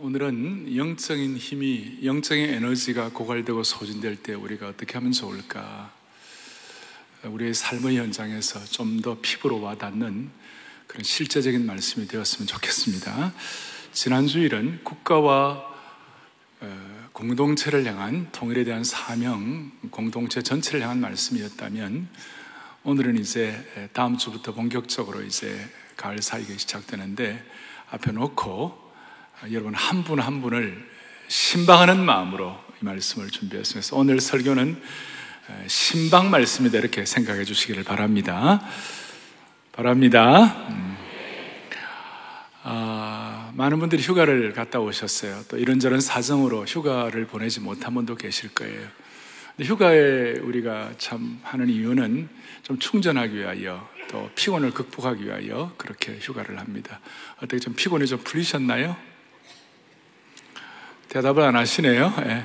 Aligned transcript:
오늘은 0.00 0.76
영적인 0.76 1.36
힘이, 1.36 1.98
영적인 2.04 2.50
에너지가 2.50 3.10
고갈되고 3.10 3.64
소진될 3.64 4.22
때 4.22 4.32
우리가 4.32 4.68
어떻게 4.68 4.92
하면 4.94 5.10
좋을까? 5.10 5.92
우리의 7.24 7.52
삶의 7.52 7.96
현장에서 7.96 8.64
좀 8.66 9.02
더 9.02 9.18
피부로 9.20 9.60
와닿는 9.60 10.30
그런 10.86 11.02
실제적인 11.02 11.66
말씀이 11.66 12.06
되었으면 12.06 12.46
좋겠습니다. 12.46 13.32
지난 13.92 14.28
주일은 14.28 14.84
국가와 14.84 15.66
어, 16.60 17.08
공동체를 17.12 17.84
향한 17.84 18.30
통일에 18.30 18.62
대한 18.62 18.84
사명, 18.84 19.72
공동체 19.90 20.42
전체를 20.42 20.82
향한 20.82 21.00
말씀이었다면 21.00 22.08
오늘은 22.84 23.18
이제 23.18 23.90
다음 23.92 24.16
주부터 24.16 24.54
본격적으로 24.54 25.22
이제 25.22 25.68
가을 25.96 26.22
사이가 26.22 26.56
시작되는데 26.56 27.44
앞에 27.90 28.12
놓고 28.12 28.87
여러분 29.52 29.72
한 29.74 30.02
분한 30.02 30.26
한 30.26 30.42
분을 30.42 30.84
신방하는 31.28 32.04
마음으로 32.04 32.58
이 32.82 32.84
말씀을 32.84 33.30
준비했습니다. 33.30 33.96
오늘 33.96 34.20
설교는 34.20 34.80
신방 35.68 36.30
말씀이다 36.30 36.78
이렇게 36.78 37.04
생각해 37.04 37.44
주시기를 37.44 37.84
바랍니다. 37.84 38.60
바랍니다. 39.72 40.66
음. 40.70 40.96
아, 42.64 43.52
많은 43.54 43.78
분들이 43.78 44.02
휴가를 44.02 44.52
갔다 44.52 44.80
오셨어요. 44.80 45.44
또 45.48 45.56
이런저런 45.56 46.00
사정으로 46.00 46.64
휴가를 46.64 47.26
보내지 47.26 47.60
못한 47.60 47.94
분도 47.94 48.16
계실 48.16 48.52
거예요. 48.52 48.88
휴가에 49.60 50.38
우리가 50.40 50.92
참 50.98 51.40
하는 51.44 51.68
이유는 51.68 52.28
좀 52.64 52.78
충전하기 52.78 53.36
위하여 53.36 53.88
또 54.10 54.28
피곤을 54.34 54.72
극복하기 54.72 55.24
위하여 55.24 55.72
그렇게 55.76 56.18
휴가를 56.20 56.58
합니다. 56.58 57.00
어떻게 57.36 57.58
좀 57.58 57.74
피곤이 57.74 58.06
좀 58.06 58.18
풀리셨나요? 58.18 58.96
대답을 61.08 61.42
안 61.42 61.56
하시네요. 61.56 62.14
예. 62.26 62.44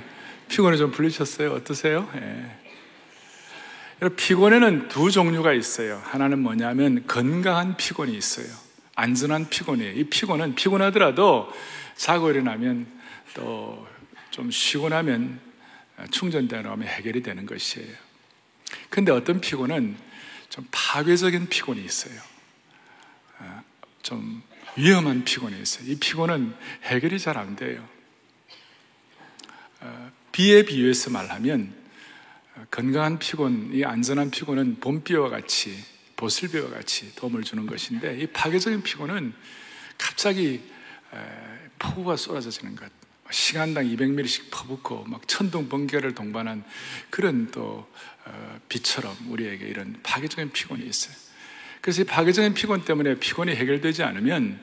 피곤이 0.50 0.78
좀 0.78 0.92
풀리셨어요? 0.92 1.52
어떠세요? 1.52 2.10
예. 2.16 4.10
피곤에는 4.10 4.90
두 4.90 5.12
종류가 5.12 5.54
있어요. 5.54 6.02
하나는 6.06 6.40
뭐냐면 6.40 7.06
건강한 7.08 7.78
피곤이 7.78 8.16
있어요. 8.16 8.48
안전한 8.96 9.50
피곤이에요. 9.50 9.94
이 9.94 10.04
피곤은 10.06 10.56
피곤하더라도 10.56 11.52
자고 11.96 12.30
일어나면 12.30 12.88
또 13.34 13.94
좀 14.34 14.50
쉬고 14.50 14.90
나면 14.90 15.40
충전되는 16.10 16.70
하면 16.70 16.88
해결이 16.88 17.22
되는 17.22 17.46
것이에요. 17.46 17.96
근데 18.90 19.12
어떤 19.12 19.40
피곤은 19.40 19.96
좀 20.50 20.68
파괴적인 20.72 21.50
피곤이 21.50 21.86
있어요. 21.86 22.20
아, 23.38 23.62
좀 24.02 24.42
위험한 24.76 25.24
피곤이 25.24 25.62
있어요. 25.62 25.88
이 25.88 25.96
피곤은 26.00 26.56
해결이 26.86 27.20
잘 27.20 27.38
안 27.38 27.56
돼요. 27.56 27.88
어, 29.84 30.12
비에 30.32 30.64
비유해서 30.64 31.12
말하면 31.12 31.74
어, 32.56 32.66
건강한 32.72 33.20
피곤, 33.20 33.72
이 33.74 33.84
안전한 33.84 34.32
피곤은 34.32 34.80
봄비와 34.80 35.30
같이 35.30 35.78
보슬비와 36.16 36.70
같이 36.70 37.14
도움을 37.16 37.44
주는 37.44 37.66
것인데 37.66 38.18
이 38.20 38.28
파괴적인 38.28 38.82
피곤은 38.84 39.34
갑자기 39.98 40.62
폭우가 41.80 42.16
쏟아져지는 42.16 42.76
것, 42.76 42.90
시간당 43.30 43.86
200ml씩 43.86 44.52
퍼붓고 44.52 45.04
막 45.06 45.28
천둥 45.28 45.68
번개를 45.68 46.16
동반한 46.16 46.64
그런 47.10 47.52
또 47.52 47.88
어, 48.26 48.60
비처럼 48.70 49.16
우리에게 49.30 49.66
이런 49.66 50.00
파괴적인 50.02 50.52
피곤이 50.52 50.86
있어요. 50.86 51.16
그래서 51.82 52.04
이 52.04 52.06
파괴적인 52.06 52.54
피곤 52.54 52.86
때문에 52.86 53.16
피곤이 53.16 53.54
해결되지 53.54 54.04
않으면 54.04 54.60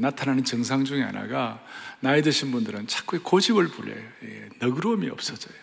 나타나는 0.00 0.44
증상 0.44 0.84
중에 0.84 1.02
하나가 1.02 1.64
나이 2.00 2.22
드신 2.22 2.50
분들은 2.50 2.86
자꾸 2.86 3.20
고집을 3.22 3.68
부려요. 3.68 4.02
예, 4.24 4.48
너그러움이 4.58 5.08
없어져요. 5.08 5.56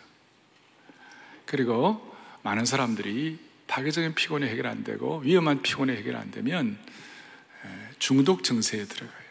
그리고 1.46 2.16
많은 2.44 2.66
사람들이 2.66 3.40
파괴적인 3.68 4.16
피곤이 4.16 4.46
해결 4.48 4.68
안 4.68 4.84
되고 4.84 5.20
위험한 5.20 5.62
피곤이 5.62 5.92
해결 5.92 6.16
안 6.16 6.32
되면 6.32 6.78
예, 7.66 7.96
중독 8.00 8.44
증세에 8.44 8.86
들어가요. 8.86 9.24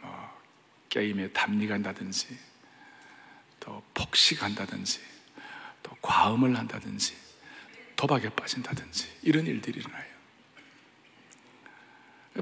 뭐 0.00 0.38
게임에 0.88 1.30
담리간다든지 1.30 2.38
또 3.60 3.82
폭식한다든지 3.94 5.00
또 5.82 5.96
과음을 6.00 6.56
한다든지 6.56 7.14
도박에 7.96 8.30
빠진다든지 8.30 9.08
이런 9.22 9.46
일들이 9.46 9.80
일어나요. 9.80 10.10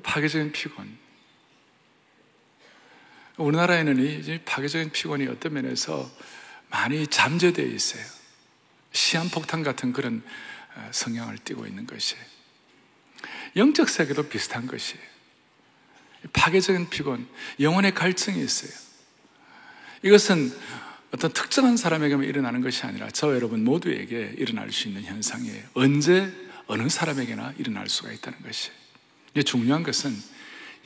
파괴적인 0.02 0.52
피곤. 0.52 1.07
우리나라에는 3.38 3.98
이 3.98 4.40
파괴적인 4.44 4.90
피곤이 4.90 5.26
어떤 5.28 5.54
면에서 5.54 6.10
많이 6.70 7.06
잠재되어 7.06 7.66
있어요. 7.66 8.04
시한폭탄 8.92 9.62
같은 9.62 9.92
그런 9.92 10.22
어, 10.76 10.88
성향을 10.92 11.38
띠고 11.38 11.66
있는 11.66 11.86
것이에요. 11.86 12.22
영적 13.56 13.88
세계도 13.88 14.28
비슷한 14.28 14.66
것이에요. 14.66 15.02
파괴적인 16.32 16.90
피곤, 16.90 17.28
영혼의 17.60 17.94
갈증이 17.94 18.42
있어요. 18.42 18.70
이것은 20.02 20.52
어떤 21.12 21.32
특정한 21.32 21.76
사람에게만 21.76 22.26
일어나는 22.26 22.60
것이 22.60 22.84
아니라 22.84 23.08
저 23.10 23.34
여러분 23.34 23.64
모두에게 23.64 24.34
일어날 24.36 24.70
수 24.72 24.88
있는 24.88 25.04
현상이에요. 25.04 25.64
언제 25.74 26.32
어느 26.66 26.88
사람에게나 26.88 27.54
일어날 27.56 27.88
수가 27.88 28.12
있다는 28.12 28.42
것이에요. 28.42 28.76
중요한 29.44 29.82
것은 29.82 30.14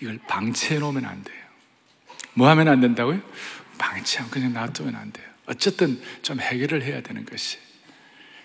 이걸 0.01 0.19
방치해 0.29 0.79
놓으면 0.79 1.05
안 1.05 1.25
돼요. 1.25 1.42
뭐 2.35 2.49
하면 2.49 2.69
안 2.69 2.81
된다고요? 2.81 3.21
방치하면 3.79 4.31
그냥 4.31 4.53
놔두면 4.53 4.95
안 4.95 5.13
돼요. 5.13 5.27
어쨌든 5.47 6.01
좀 6.23 6.41
해결을 6.41 6.83
해야 6.83 7.01
되는 7.03 7.25
것이. 7.25 7.59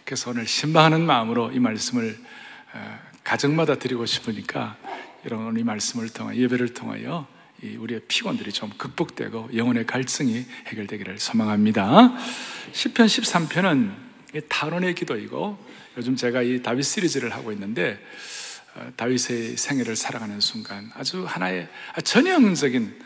그래서 0.04 0.32
오늘 0.32 0.48
신방하는 0.48 1.06
마음으로 1.06 1.52
이 1.52 1.60
말씀을 1.60 2.18
어, 2.74 3.00
가정마다 3.24 3.76
드리고 3.76 4.06
싶으니까 4.06 4.78
여러분 5.26 5.58
이 5.60 5.64
말씀을 5.64 6.10
통하 6.10 6.36
예배를 6.36 6.74
통하여 6.74 7.28
우리의 7.62 8.02
피곤들이 8.08 8.52
좀 8.52 8.70
극복되고 8.78 9.50
영혼의 9.56 9.86
갈증이 9.86 10.46
해결되기를 10.68 11.20
소망합니다. 11.20 12.14
10편 12.72 13.06
13편은 13.06 13.94
탄원의 14.48 14.96
기도이고 14.96 15.58
요즘 15.98 16.16
제가 16.16 16.44
이 16.44 16.62
다윗 16.62 16.84
시리즈를 16.84 17.34
하고 17.34 17.52
있는데 17.52 18.00
어, 18.76 18.92
다윗의 18.96 19.58
생애를 19.58 19.96
살아가는 19.96 20.40
순간 20.40 20.92
아주 20.94 21.26
하나의 21.26 21.68
전형적인 22.04 22.98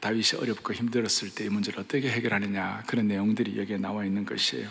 다윗이 0.00 0.40
어렵고 0.40 0.72
힘들었을 0.72 1.34
때 1.34 1.44
이 1.44 1.48
문제를 1.48 1.80
어떻게 1.80 2.10
해결하느냐 2.10 2.84
그런 2.86 3.08
내용들이 3.08 3.58
여기에 3.58 3.78
나와 3.78 4.04
있는 4.04 4.26
것이에요. 4.26 4.68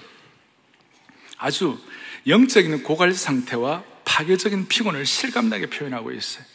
아주 1.37 1.79
영적인 2.27 2.83
고갈 2.83 3.13
상태와 3.13 3.83
파괴적인 4.05 4.67
피곤을 4.67 5.05
실감나게 5.05 5.67
표현하고 5.67 6.11
있어요. 6.11 6.45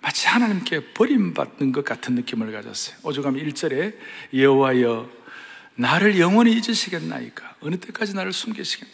마치 0.00 0.28
하나님께 0.28 0.92
버림받는 0.92 1.72
것 1.72 1.84
같은 1.84 2.14
느낌을 2.14 2.52
가졌어요. 2.52 2.96
오죽하면 3.02 3.44
1절에 3.44 3.96
여호와여 4.34 5.10
나를 5.76 6.18
영원히 6.20 6.52
잊으시겠나이까 6.52 7.56
어느 7.60 7.76
때까지 7.76 8.14
나를 8.14 8.32
숨기시겠냐 8.32 8.92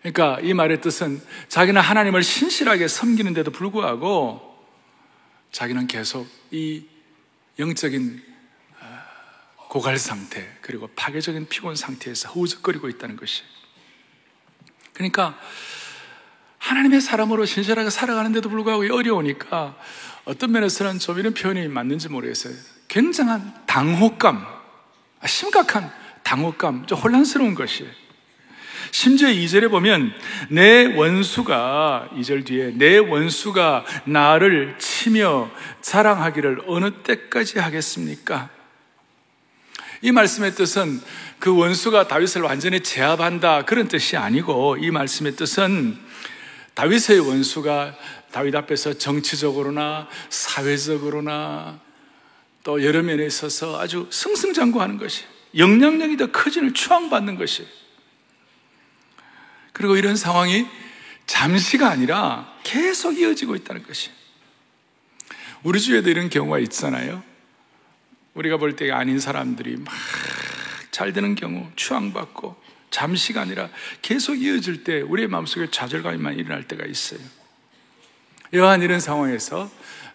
그러니까 0.00 0.40
이 0.40 0.54
말의 0.54 0.80
뜻은 0.80 1.20
자기는 1.48 1.80
하나님을 1.80 2.22
신실하게 2.22 2.88
섬기는데도 2.88 3.50
불구하고 3.50 4.45
자기는 5.52 5.86
계속 5.86 6.28
이 6.50 6.84
영적인 7.58 8.22
아, 8.80 9.04
고갈 9.68 9.98
상태 9.98 10.46
그리고 10.60 10.88
파괴적인 10.94 11.48
피곤 11.48 11.76
상태에서 11.76 12.28
허우적거리고 12.30 12.88
있다는 12.88 13.16
것이. 13.16 13.42
그러니까 14.92 15.38
하나님의 16.58 17.00
사람으로 17.00 17.44
신실하게 17.44 17.90
살아가는데도 17.90 18.48
불구하고 18.48 18.82
어려우니까 18.94 19.78
어떤 20.24 20.52
면에서는 20.52 20.98
좀 20.98 21.18
이런 21.18 21.32
표현이 21.32 21.68
맞는지 21.68 22.08
모르겠어요. 22.08 22.54
굉장한 22.88 23.66
당혹감, 23.66 24.44
아, 25.20 25.26
심각한 25.26 25.92
당혹감, 26.22 26.86
좀 26.86 26.98
혼란스러운 26.98 27.54
것이에요. 27.54 28.05
심지어 28.90 29.28
2절에 29.28 29.70
보면 29.70 30.12
내 30.50 30.94
원수가 30.94 32.10
2절 32.14 32.44
뒤에 32.44 32.72
내 32.74 32.98
원수가 32.98 33.84
나를 34.04 34.76
치며 34.78 35.50
자랑하기를 35.80 36.62
어느 36.66 36.90
때까지 37.02 37.58
하겠습니까? 37.58 38.50
이 40.02 40.12
말씀의 40.12 40.54
뜻은 40.54 41.00
그 41.38 41.56
원수가 41.56 42.08
다윗을 42.08 42.42
완전히 42.42 42.80
제압한다 42.80 43.64
그런 43.64 43.88
뜻이 43.88 44.16
아니고 44.16 44.76
이 44.80 44.90
말씀의 44.90 45.36
뜻은 45.36 45.98
다윗의 46.74 47.20
원수가 47.20 47.94
다윗 48.32 48.54
앞에서 48.54 48.94
정치적으로나 48.94 50.08
사회적으로나 50.28 51.80
또 52.62 52.84
여러 52.84 53.02
면에 53.02 53.24
있어서 53.24 53.80
아주 53.80 54.08
승승장구하는 54.10 54.98
것이 54.98 55.24
영향력이 55.56 56.16
더 56.16 56.26
커지는 56.30 56.74
추앙받는 56.74 57.36
것이 57.36 57.66
그리고 59.76 59.96
이런 59.96 60.16
상황이 60.16 60.66
잠시가 61.26 61.90
아니라 61.90 62.50
계속 62.62 63.18
이어지고 63.18 63.56
있다는 63.56 63.82
것이. 63.82 64.10
우리 65.62 65.80
주에도 65.80 66.08
이런 66.08 66.30
경우가 66.30 66.58
있잖아요. 66.60 67.22
우리가 68.32 68.56
볼 68.56 68.74
때 68.76 68.90
아닌 68.90 69.20
사람들이 69.20 69.76
막 69.76 69.92
잘 70.96 71.12
되는 71.12 71.34
경우 71.34 71.70
추앙받고 71.76 72.56
잠시가 72.88 73.42
아니라 73.42 73.68
계속 74.00 74.36
이어질 74.36 74.82
때 74.82 75.02
우리의 75.02 75.28
마음속에 75.28 75.70
좌절감이만 75.70 76.38
일어날 76.38 76.66
때가 76.66 76.86
있어요. 76.86 77.20
여한 78.54 78.80
이런 78.80 78.98
상황에서 78.98 79.70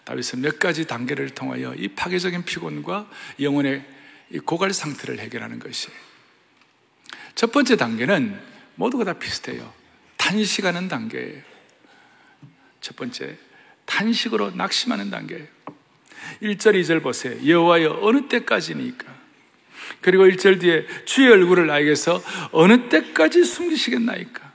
다윗은 0.06 0.42
몇 0.42 0.58
가지 0.58 0.88
단계를 0.88 1.36
통하여 1.36 1.76
이 1.76 1.90
파괴적인 1.90 2.46
피곤과 2.46 3.08
영혼의 3.40 3.86
고갈 4.44 4.74
상태를 4.74 5.20
해결하는 5.20 5.60
것이에요. 5.60 5.96
첫 7.36 7.52
번째 7.52 7.76
단계는 7.76 8.51
모두가 8.76 9.04
다 9.04 9.14
비슷해요. 9.14 9.74
탄식하는 10.18 10.88
단계예요. 10.88 11.42
첫 12.80 12.96
번째, 12.96 13.38
탄식으로 13.86 14.52
낙심하는 14.52 15.10
단계예요. 15.10 15.48
1절, 16.42 16.80
2절 16.82 17.04
보세요. 17.04 17.36
여호와여 17.48 18.00
어느 18.02 18.28
때까지니까? 18.28 19.12
그리고 20.02 20.24
1절 20.26 20.60
뒤에 20.60 20.86
주의 21.06 21.30
얼굴을 21.32 21.68
나에게서 21.68 22.24
어느 22.52 22.90
때까지 22.90 23.44
숨기시겠나이까? 23.44 24.52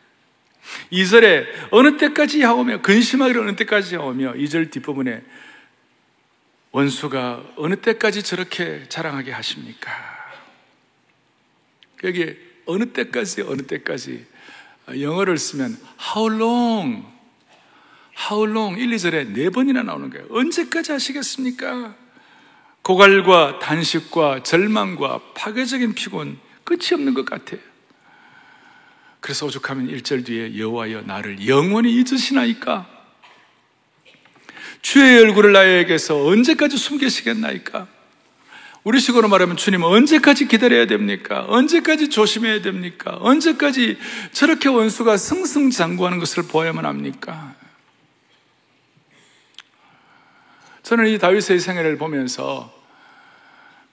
2절에 0.93 1.47
어느 1.71 1.97
때까지 1.97 2.43
하오며 2.43 2.83
근심하기를 2.83 3.41
어느 3.41 3.57
때까지 3.57 3.97
하오며 3.97 4.35
2절 4.35 4.71
뒷부분에 4.71 5.23
원수가 6.73 7.55
어느 7.57 7.77
때까지 7.77 8.23
저렇게 8.23 8.85
자랑하게 8.89 9.33
하십니까? 9.33 9.93
여기 12.05 12.37
어느 12.67 12.85
때까지 12.93 13.43
어느 13.43 13.63
때까지 13.63 14.27
영어를 15.01 15.39
쓰면 15.39 15.77
how 16.15 16.33
long 16.33 17.07
how 18.31 18.49
long 18.49 18.81
1, 18.81 18.91
2절에 18.91 19.29
네 19.33 19.51
번이나 19.51 19.83
나오는 19.83 20.11
거예요. 20.11 20.27
언제까지 20.31 20.93
하시겠습니까? 20.93 21.95
고갈과 22.83 23.59
단식과 23.59 24.43
절망과 24.43 25.33
파괴적인 25.35 25.95
피곤 25.95 26.39
끝이 26.65 26.93
없는 26.93 27.15
것 27.15 27.25
같아요. 27.25 27.61
그래서 29.21 29.47
오죽하면 29.47 29.89
1절 29.89 30.25
뒤에 30.25 30.57
여호와여 30.57 31.03
나를 31.03 31.49
영원히 31.49 31.93
잊으시나이까? 31.95 32.89
주의 34.83 35.19
얼굴을 35.19 35.53
나에게서 35.53 36.27
언제까지 36.27 36.77
숨기시겠나이까? 36.77 37.89
우리 38.87 39.01
식으로 39.01 39.27
말하면 39.27 39.57
주님 39.57 39.83
언제까지 39.83 40.47
기다려야 40.47 40.87
됩니까? 40.87 41.45
언제까지 41.49 42.09
조심해야 42.09 42.63
됩니까? 42.63 43.19
언제까지 43.21 43.99
저렇게 44.31 44.69
원수가 44.69 45.17
승승장구하는 45.17 46.21
것을 46.21 46.45
보아야만 46.45 46.87
합니까? 46.87 47.57
저는 50.85 51.09
이 51.09 51.19
다윗의 51.19 51.59
생애를 51.59 51.99
보면서 51.99 52.73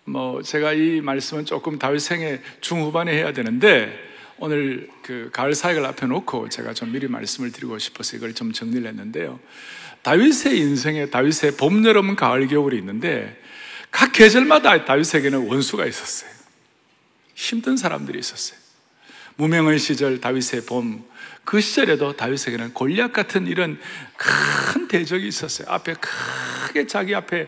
뭐 0.04 0.44
제가 0.44 0.74
이 0.74 1.02
말씀은 1.02 1.46
조금 1.46 1.80
다윗 1.80 1.98
생애 1.98 2.40
중후반에 2.62 3.12
해야 3.14 3.34
되는데 3.34 3.98
오늘 4.38 4.90
그 5.02 5.32
가을 5.34 5.56
사역을 5.56 5.84
앞에 5.88 6.06
놓고 6.06 6.50
제가 6.50 6.76
좀 6.76 6.92
미리 6.92 7.08
말씀을 7.08 7.52
드리고 7.52 7.80
싶어서 7.80 8.16
이걸 8.16 8.36
좀 8.36 8.52
정리를 8.52 8.88
했는데요. 8.88 9.40
다윗의 10.04 10.56
인생에 10.60 11.08
다윗의 11.08 11.58
봄, 11.58 11.84
여름, 11.84 12.16
가을, 12.16 12.46
겨울이 12.48 12.78
있는데 12.78 13.42
각 13.94 14.12
계절마다 14.12 14.86
다윗에게는 14.86 15.48
원수가 15.48 15.86
있었어요. 15.86 16.32
힘든 17.36 17.78
사람들이 17.78 18.18
있었어요. 18.18 18.58
무명의 19.36 19.78
시절 19.78 20.20
다윗의 20.20 20.66
봄, 20.66 21.06
그 21.46 21.62
시절에도 21.62 22.18
다윗에게는 22.18 22.74
골리앗 22.74 23.14
같은 23.14 23.46
이런 23.46 23.80
큰 24.18 24.88
대적이 24.88 25.28
있었어요. 25.28 25.68
앞에 25.70 25.94
크게 25.94 26.88
자기 26.88 27.14
앞에 27.14 27.48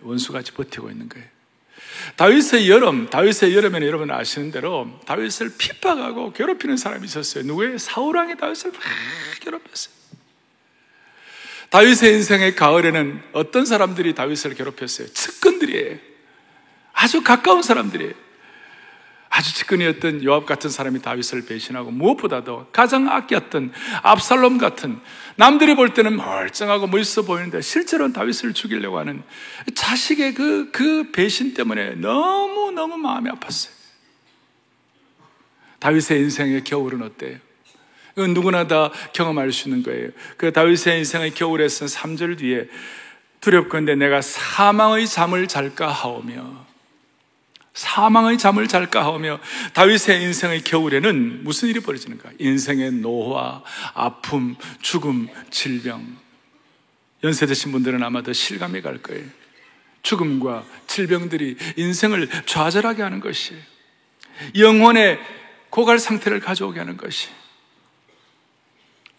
원수같이 0.00 0.52
버티고 0.52 0.90
있는 0.90 1.10
거예요. 1.10 1.26
다윗의 2.16 2.70
여름, 2.70 3.10
다윗의 3.10 3.54
여름에는 3.54 3.86
여러분 3.86 4.10
아시는 4.10 4.50
대로 4.50 4.98
다윗을 5.04 5.52
핍박하고 5.58 6.32
괴롭히는 6.32 6.78
사람이 6.78 7.04
있었어요. 7.04 7.44
누구의 7.44 7.78
사울 7.78 8.16
왕이 8.16 8.38
다윗을 8.38 8.72
막 8.72 8.80
괴롭혔어요. 9.40 9.97
다윗의 11.70 12.14
인생의 12.14 12.54
가을에는 12.54 13.22
어떤 13.32 13.66
사람들이 13.66 14.14
다윗을 14.14 14.54
괴롭혔어요? 14.54 15.08
측근들이에요. 15.08 15.98
아주 16.92 17.22
가까운 17.22 17.62
사람들이에요. 17.62 18.28
아주 19.30 19.54
측근이었던 19.54 20.24
요압 20.24 20.46
같은 20.46 20.70
사람이 20.70 21.02
다윗을 21.02 21.44
배신하고 21.44 21.90
무엇보다도 21.90 22.68
가장 22.72 23.08
아꼈던 23.08 23.72
압살롬 24.02 24.58
같은 24.58 24.98
남들이 25.36 25.76
볼 25.76 25.92
때는 25.92 26.16
멀쩡하고 26.16 26.86
멋있어 26.86 27.22
보이는데 27.22 27.60
실제로는 27.60 28.14
다윗을 28.14 28.54
죽이려고 28.54 28.98
하는 28.98 29.22
자식의 29.74 30.34
그, 30.34 30.70
그 30.72 31.10
배신 31.12 31.54
때문에 31.54 31.96
너무너무 31.96 32.96
마음이 32.96 33.30
아팠어요. 33.30 33.70
다윗의 35.78 36.20
인생의 36.20 36.64
겨울은 36.64 37.02
어때요? 37.02 37.38
이건 38.18 38.34
누구나 38.34 38.66
다 38.66 38.90
경험할 39.12 39.52
수 39.52 39.68
있는 39.68 39.84
거예요. 39.84 40.10
그 40.36 40.52
다윗의 40.52 40.98
인생의 40.98 41.34
겨울에서 41.34 41.86
3절 41.86 42.38
뒤에 42.38 42.68
두렵건대 43.40 43.94
내가 43.94 44.20
사망의 44.20 45.06
잠을 45.06 45.46
잘까 45.46 45.88
하오며 45.88 46.66
사망의 47.74 48.38
잠을 48.38 48.66
잘까 48.66 49.04
하오며 49.04 49.38
다윗의 49.72 50.20
인생의 50.20 50.62
겨울에는 50.62 51.44
무슨 51.44 51.68
일이 51.68 51.78
벌어지는가? 51.78 52.30
인생의 52.40 52.90
노화, 52.94 53.62
아픔, 53.94 54.56
죽음, 54.82 55.28
질병. 55.50 56.16
연세 57.22 57.46
드신 57.46 57.70
분들은 57.70 58.02
아마 58.02 58.24
더 58.24 58.32
실감이 58.32 58.82
갈 58.82 58.98
거예요. 58.98 59.24
죽음과 60.02 60.64
질병들이 60.88 61.56
인생을 61.76 62.28
좌절하게 62.46 63.02
하는 63.02 63.20
것이 63.20 63.54
영혼의 64.56 65.20
고갈 65.70 66.00
상태를 66.00 66.40
가져오게 66.40 66.80
하는 66.80 66.96
것이 66.96 67.28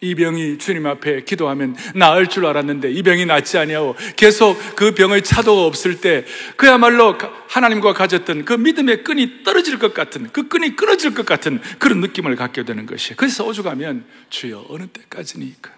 이 0.02 0.14
병이 0.14 0.56
주님 0.56 0.86
앞에 0.86 1.24
기도하면 1.24 1.76
나을 1.94 2.26
줄 2.26 2.46
알았는데 2.46 2.90
이 2.90 3.02
병이 3.02 3.26
낫지 3.26 3.58
아니하고 3.58 3.96
계속 4.16 4.56
그 4.74 4.94
병의 4.94 5.22
차도가 5.22 5.66
없을 5.66 6.00
때 6.00 6.24
그야말로 6.56 7.18
하나님과 7.48 7.92
가졌던 7.92 8.46
그 8.46 8.54
믿음의 8.54 9.04
끈이 9.04 9.42
떨어질 9.44 9.78
것 9.78 9.92
같은 9.92 10.32
그 10.32 10.48
끈이 10.48 10.74
끊어질 10.74 11.12
것 11.12 11.26
같은 11.26 11.60
그런 11.78 12.00
느낌을 12.00 12.34
갖게 12.36 12.64
되는 12.64 12.86
것이 12.86 13.14
그래서 13.14 13.44
오죽하면 13.44 14.06
주여 14.30 14.66
어느 14.70 14.86
때까지니까? 14.86 15.70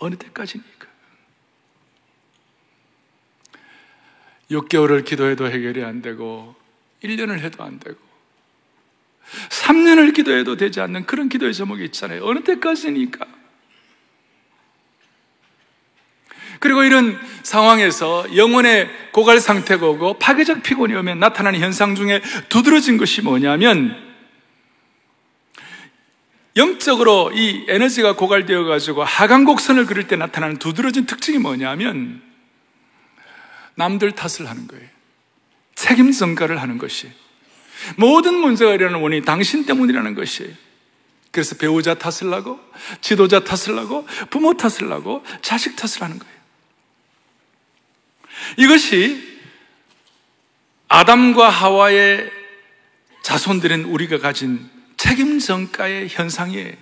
어느 0.00 0.16
때까지니까? 0.16 0.88
6개월을 4.50 5.04
기도해도 5.04 5.48
해결이 5.48 5.84
안 5.84 6.02
되고 6.02 6.56
1년을 7.04 7.38
해도 7.38 7.62
안 7.62 7.78
되고 7.78 8.07
3년을 9.50 10.14
기도해도 10.14 10.56
되지 10.56 10.80
않는 10.80 11.06
그런 11.06 11.28
기도의 11.28 11.54
제목이 11.54 11.84
있잖아요. 11.86 12.24
어느 12.24 12.40
때까지니까. 12.40 13.26
그리고 16.60 16.82
이런 16.82 17.18
상황에서 17.42 18.36
영혼의 18.36 18.90
고갈 19.12 19.38
상태가 19.38 19.86
오고 19.86 20.18
파괴적 20.18 20.62
피곤이 20.62 20.94
오면 20.94 21.20
나타나는 21.20 21.60
현상 21.60 21.94
중에 21.94 22.20
두드러진 22.48 22.96
것이 22.96 23.22
뭐냐면 23.22 23.96
영적으로 26.56 27.30
이 27.32 27.64
에너지가 27.68 28.16
고갈되어 28.16 28.64
가지고 28.64 29.04
하강 29.04 29.44
곡선을 29.44 29.86
그릴 29.86 30.08
때 30.08 30.16
나타나는 30.16 30.56
두드러진 30.56 31.06
특징이 31.06 31.38
뭐냐면 31.38 32.20
남들 33.76 34.10
탓을 34.12 34.48
하는 34.48 34.66
거예요. 34.66 34.84
책임 35.76 36.10
전가를 36.10 36.60
하는 36.60 36.78
것이 36.78 37.12
모든 37.96 38.34
문제가 38.34 38.74
일어나는 38.74 39.00
원인이 39.00 39.24
당신 39.24 39.66
때문이라는 39.66 40.14
것이에요. 40.14 40.52
그래서 41.30 41.56
배우자 41.56 41.94
탓을 41.94 42.32
하고, 42.32 42.58
지도자 43.00 43.44
탓을 43.44 43.78
하고, 43.78 44.06
부모 44.30 44.56
탓을 44.56 44.90
하고, 44.90 45.24
자식 45.42 45.76
탓을 45.76 46.02
하는 46.02 46.18
거예요. 46.18 46.34
이것이 48.56 49.38
아담과 50.88 51.48
하와의 51.48 52.30
자손들은 53.22 53.84
우리가 53.84 54.18
가진 54.18 54.68
책임 54.96 55.38
전가의 55.38 56.08
현상이에요. 56.08 56.72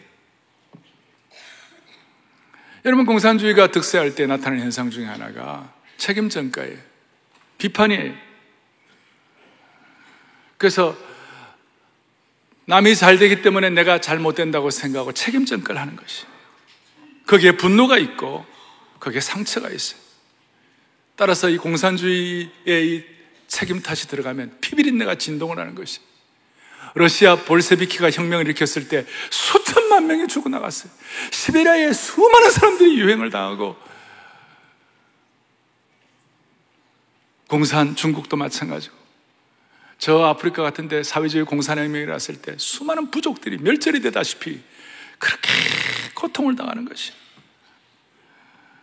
여러분, 2.85 3.05
공산주의가 3.05 3.73
득세할 3.73 4.15
때 4.15 4.27
나타나는 4.27 4.63
현상 4.63 4.91
중에 4.91 5.07
하나가 5.07 5.75
책임 5.97 6.29
전가예요. 6.29 6.79
비판이에요. 7.59 8.26
그래서 10.59 10.97
남이 12.67 12.97
잘 12.97 13.19
되기 13.19 13.43
때문에 13.43 13.71
내가 13.71 14.01
잘못된다고 14.01 14.71
생각하고 14.71 15.13
책임 15.13 15.45
전가를 15.45 15.81
하는 15.81 15.97
것이. 15.97 16.25
거기에 17.27 17.53
분노가 17.53 17.99
있고 17.99 18.45
거기에 19.01 19.21
상처가 19.21 19.71
있어요. 19.71 20.01
따라서 21.17 21.49
이 21.49 21.57
공산주의의 21.59 22.51
이 22.67 23.05
책임 23.47 23.81
탓이 23.81 24.09
들어가면 24.09 24.59
피비린내가 24.61 25.17
진동을 25.17 25.59
하는 25.59 25.75
것이. 25.75 26.01
러시아 26.95 27.37
볼세비키가 27.37 28.11
혁명을 28.11 28.47
일으켰을 28.47 28.89
때 28.89 29.07
수천만 29.31 30.07
명이 30.07 30.29
죽어나갔어요. 30.29 30.91
시베리아에 31.31 31.93
수많은 31.93 32.51
사람들이 32.51 32.99
유행을 32.99 33.31
당하고 33.31 33.77
공산 37.49 37.95
중국도 37.95 38.37
마찬가지고 38.37 39.06
저 39.99 40.25
아프리카 40.25 40.63
같은데 40.63 41.03
사회주의 41.03 41.45
공산혁명이 41.45 42.05
일어났을 42.05 42.41
때 42.43 42.55
수많은 42.59 43.11
부족들이 43.11 43.59
멸절이 43.59 44.01
되다시피 44.01 44.61
그렇게 45.19 45.51
고통을 46.15 46.57
당하는 46.57 46.85
것이 46.85 47.13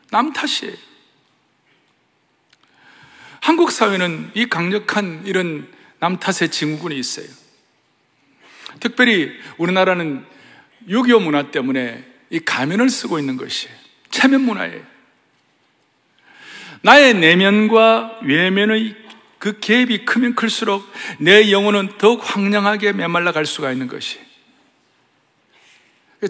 남 0.10 0.34
탓이에요. 0.34 0.76
한국 3.42 3.72
사회는 3.72 4.32
이 4.36 4.46
강력한 4.48 5.24
이런 5.26 5.68
남 6.00 6.18
탓의 6.18 6.50
증후군이 6.50 6.98
있어요. 6.98 7.28
특별히 8.80 9.32
우리나라는 9.58 10.26
6.25 10.88 11.22
문화 11.22 11.52
때문에 11.52 12.04
이 12.30 12.40
가면을 12.40 12.90
쓰고 12.90 13.20
있는 13.20 13.38
것이 13.38 13.70
체면 14.10 14.42
문화예요. 14.42 14.82
나의 16.82 17.14
내면과 17.14 18.20
외면의 18.24 19.03
그 19.44 19.60
갭이 19.60 20.06
크면 20.06 20.36
클수록 20.36 20.90
내 21.20 21.52
영혼은 21.52 21.98
더욱 21.98 22.22
황량하게 22.24 22.94
메말라 22.94 23.34
갈 23.34 23.46
수가 23.46 23.74
있는 23.74 23.90
것이. 23.90 24.18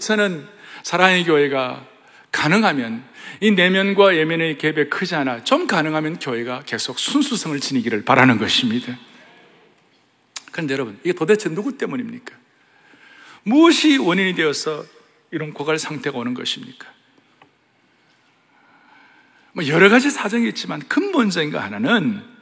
저는 0.02 0.48
사랑의 0.82 1.24
교회가 1.24 1.86
가능하면 2.32 3.06
이 3.40 3.52
내면과 3.52 4.06
외면의 4.06 4.58
갭이 4.58 4.90
크지 4.90 5.14
않아 5.14 5.44
좀 5.44 5.68
가능하면 5.68 6.18
교회가 6.18 6.64
계속 6.66 6.98
순수성을 6.98 7.60
지니기를 7.60 8.04
바라는 8.04 8.40
것입니다. 8.40 8.98
그런데 10.52 10.74
여러분, 10.74 11.00
이게 11.04 11.14
도대체 11.14 11.50
누구 11.50 11.78
때문입니까? 11.78 12.36
무엇이 13.44 13.98
원인이 13.98 14.34
되어서 14.34 14.84
이런 15.30 15.54
고갈 15.54 15.78
상태가 15.78 16.18
오는 16.18 16.34
것입니까? 16.34 16.92
뭐 19.52 19.68
여러 19.68 19.90
가지 19.90 20.10
사정이 20.10 20.48
있지만 20.48 20.80
근본적인 20.88 21.52
거 21.52 21.60
하나는 21.60 22.33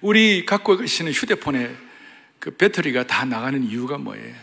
우리 0.00 0.46
갖고 0.46 0.76
계시는 0.76 1.12
휴대폰에 1.12 1.74
그 2.38 2.50
배터리가 2.52 3.06
다 3.06 3.24
나가는 3.24 3.62
이유가 3.62 3.98
뭐예요? 3.98 4.34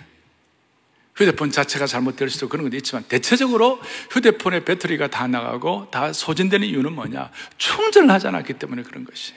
휴대폰 1.15 1.49
자체가 1.49 1.87
잘못될 1.87 2.29
수도 2.29 2.49
그런 2.49 2.65
것도 2.65 2.75
있지만 2.77 3.03
대체적으로 3.07 3.79
휴대폰의 4.11 4.65
배터리가 4.65 5.07
다 5.07 5.27
나가고 5.27 5.87
다 5.89 6.11
소진되는 6.11 6.67
이유는 6.67 6.93
뭐냐? 6.93 7.31
충전을 7.57 8.11
하지 8.11 8.27
않았기 8.27 8.53
때문에 8.53 8.83
그런 8.83 9.05
것이. 9.05 9.33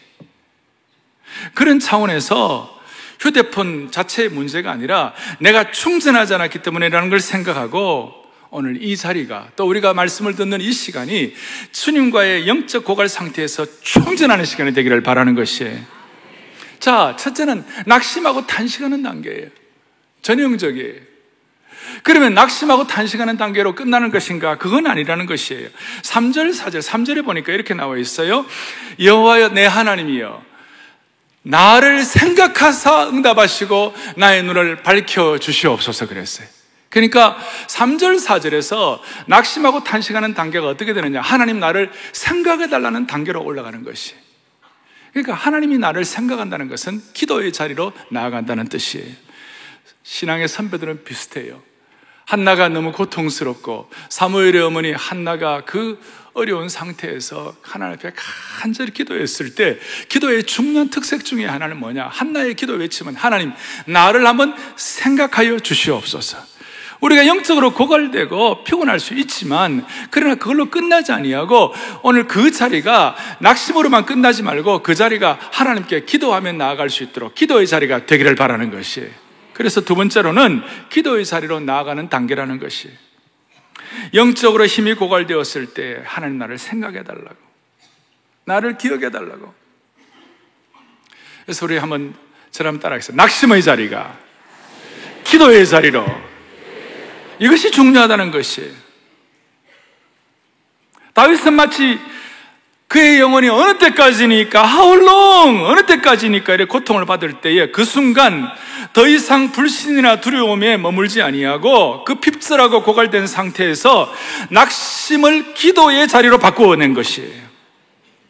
그런 1.54 1.78
차원에서 1.78 2.76
휴대폰 3.20 3.90
자체의 3.90 4.30
문제가 4.30 4.72
아니라 4.72 5.14
내가 5.38 5.70
충전하지 5.70 6.34
않았기 6.34 6.62
때문에라는 6.62 7.10
걸 7.10 7.20
생각하고 7.20 8.12
오늘 8.50 8.82
이 8.82 8.96
자리가 8.96 9.50
또 9.56 9.66
우리가 9.66 9.94
말씀을 9.94 10.34
듣는 10.34 10.60
이 10.60 10.72
시간이 10.72 11.34
주님과의 11.70 12.48
영적 12.48 12.84
고갈 12.84 13.08
상태에서 13.08 13.66
충전하는 13.82 14.44
시간이 14.44 14.72
되기를 14.72 15.02
바라는 15.02 15.34
것이에요. 15.34 15.97
자, 16.78 17.16
첫째는 17.18 17.64
낙심하고 17.86 18.46
탄식하는 18.46 19.02
단계예요. 19.02 19.48
전형적이에요. 20.22 21.08
그러면 22.02 22.34
낙심하고 22.34 22.86
탄식하는 22.86 23.36
단계로 23.36 23.74
끝나는 23.74 24.10
것인가? 24.10 24.58
그건 24.58 24.86
아니라는 24.86 25.26
것이에요. 25.26 25.68
3절, 26.02 26.54
4절, 26.56 26.82
3절에 26.82 27.24
보니까 27.24 27.52
이렇게 27.52 27.74
나와 27.74 27.96
있어요. 27.96 28.44
여호와여 29.00 29.50
내 29.50 29.64
하나님이여 29.64 30.42
나를 31.42 32.04
생각하사 32.04 33.08
응답하시고 33.08 33.94
나의 34.16 34.42
눈을 34.42 34.82
밝혀 34.82 35.38
주시옵소서 35.38 36.06
그랬어요. 36.06 36.46
그러니까 36.90 37.38
3절, 37.68 38.18
4절에서 38.18 39.00
낙심하고 39.26 39.84
탄식하는 39.84 40.34
단계가 40.34 40.68
어떻게 40.68 40.92
되느냐? 40.92 41.20
하나님 41.20 41.60
나를 41.60 41.90
생각해 42.12 42.68
달라는 42.68 43.06
단계로 43.06 43.42
올라가는 43.42 43.82
것이. 43.84 44.14
그러니까 45.22 45.34
하나님이 45.34 45.78
나를 45.78 46.04
생각한다는 46.04 46.68
것은 46.68 47.02
기도의 47.12 47.52
자리로 47.52 47.92
나아간다는 48.10 48.68
뜻이에요. 48.68 49.12
신앙의 50.04 50.46
선배들은 50.46 51.02
비슷해요. 51.02 51.60
한나가 52.24 52.68
너무 52.68 52.92
고통스럽고 52.92 53.90
사무엘의 54.10 54.60
어머니 54.62 54.92
한나가 54.92 55.64
그 55.64 56.00
어려운 56.34 56.68
상태에서 56.68 57.56
하나님 57.62 57.94
앞에 57.94 58.12
간절히 58.60 58.92
기도했을 58.92 59.56
때 59.56 59.78
기도의 60.08 60.44
중요한 60.44 60.88
특색 60.88 61.24
중에 61.24 61.46
하나는 61.46 61.78
뭐냐? 61.78 62.06
한나의 62.06 62.54
기도 62.54 62.74
외침은 62.74 63.16
하나님 63.16 63.52
나를 63.86 64.24
한번 64.24 64.54
생각하여 64.76 65.58
주시옵소서. 65.58 66.38
우리가 67.00 67.26
영적으로 67.26 67.72
고갈되고 67.72 68.64
피곤할 68.64 68.98
수 68.98 69.14
있지만 69.14 69.86
그러나 70.10 70.34
그걸로 70.34 70.66
끝나지 70.66 71.12
아니하고 71.12 71.72
오늘 72.02 72.26
그 72.26 72.50
자리가 72.50 73.16
낙심으로만 73.40 74.04
끝나지 74.04 74.42
말고 74.42 74.82
그 74.82 74.94
자리가 74.94 75.38
하나님께 75.52 76.04
기도하며 76.04 76.52
나아갈 76.52 76.90
수 76.90 77.04
있도록 77.04 77.34
기도의 77.34 77.66
자리가 77.66 78.06
되기를 78.06 78.34
바라는 78.34 78.70
것이. 78.70 79.08
그래서 79.52 79.80
두 79.80 79.94
번째로는 79.94 80.62
기도의 80.88 81.24
자리로 81.24 81.60
나아가는 81.60 82.08
단계라는 82.08 82.58
것이. 82.58 82.90
영적으로 84.14 84.66
힘이 84.66 84.94
고갈되었을 84.94 85.74
때 85.74 86.02
하나님 86.04 86.38
나를 86.38 86.58
생각해 86.58 87.04
달라고. 87.04 87.36
나를 88.44 88.78
기억해 88.78 89.10
달라고. 89.10 89.54
그래서 91.44 91.64
우리 91.64 91.76
한번 91.78 92.14
저랑 92.50 92.80
따라하겠습니다. 92.80 93.22
낙심의 93.22 93.62
자리가 93.62 94.16
기도의 95.24 95.66
자리로 95.66 96.27
이것이 97.40 97.70
중요하다는 97.70 98.30
것이에요. 98.30 98.72
다윗은 101.14 101.52
마치 101.54 101.98
그의 102.88 103.20
영혼이 103.20 103.48
어느 103.50 103.78
때까지니까 103.78 104.66
how 104.66 104.94
long 104.96 105.64
어느 105.64 105.84
때까지니까 105.84 106.54
이렇게 106.54 106.68
고통을 106.68 107.04
받을 107.04 107.40
때에 107.40 107.70
그 107.70 107.84
순간 107.84 108.48
더 108.94 109.06
이상 109.06 109.52
불신이나 109.52 110.20
두려움에 110.20 110.78
머물지 110.78 111.20
아니하고 111.20 112.04
그 112.04 112.14
핍절하고 112.16 112.82
고갈된 112.82 113.26
상태에서 113.26 114.12
낙심을 114.50 115.52
기도의 115.54 116.08
자리로 116.08 116.38
바꾸어낸 116.38 116.94
것이에요. 116.94 117.48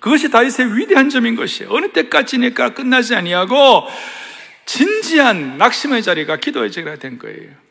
그것이 0.01 0.31
다윗의 0.31 0.77
위대한 0.77 1.09
점인 1.09 1.37
것이에요. 1.37 1.71
어느 1.73 1.89
때까지니까 1.89 2.71
끝나지 2.71 3.15
아니하고 3.15 3.87
진지한 4.67 5.57
낙심의 5.59 6.03
자리가 6.03 6.37
기도의 6.39 6.73
자리가 6.73 6.97
된 6.97 7.19
거예요. 7.19 7.68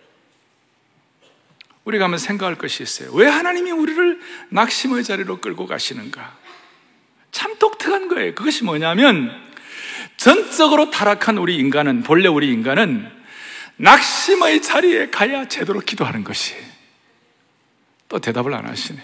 우리가 1.88 2.03
한번 2.03 2.17
생각할 2.17 2.56
것이 2.56 2.84
있어요. 2.84 3.13
왜 3.13 3.27
하나님이 3.27 3.72
우리를 3.72 4.20
낙심의 4.50 5.06
자리로 5.06 5.39
끌고 5.39 5.67
가시는가? 5.67 6.36
참 7.32 7.58
독특한 7.58 8.10
거예요. 8.10 8.36
그것이 8.36 8.65
뭐냐면, 8.65 9.32
전적으로 10.17 10.89
타락한 10.89 11.38
우리 11.38 11.56
인간은, 11.56 12.03
본래 12.03 12.27
우리 12.27 12.51
인간은 12.51 13.10
낙심의 13.77 14.62
자리에 14.63 15.12
가야 15.12 15.48
제대로 15.48 15.79
기도하는 15.79 16.25
것이. 16.25 16.56
또 18.10 18.20
대답을 18.20 18.53
안 18.53 18.67
하시네. 18.67 19.01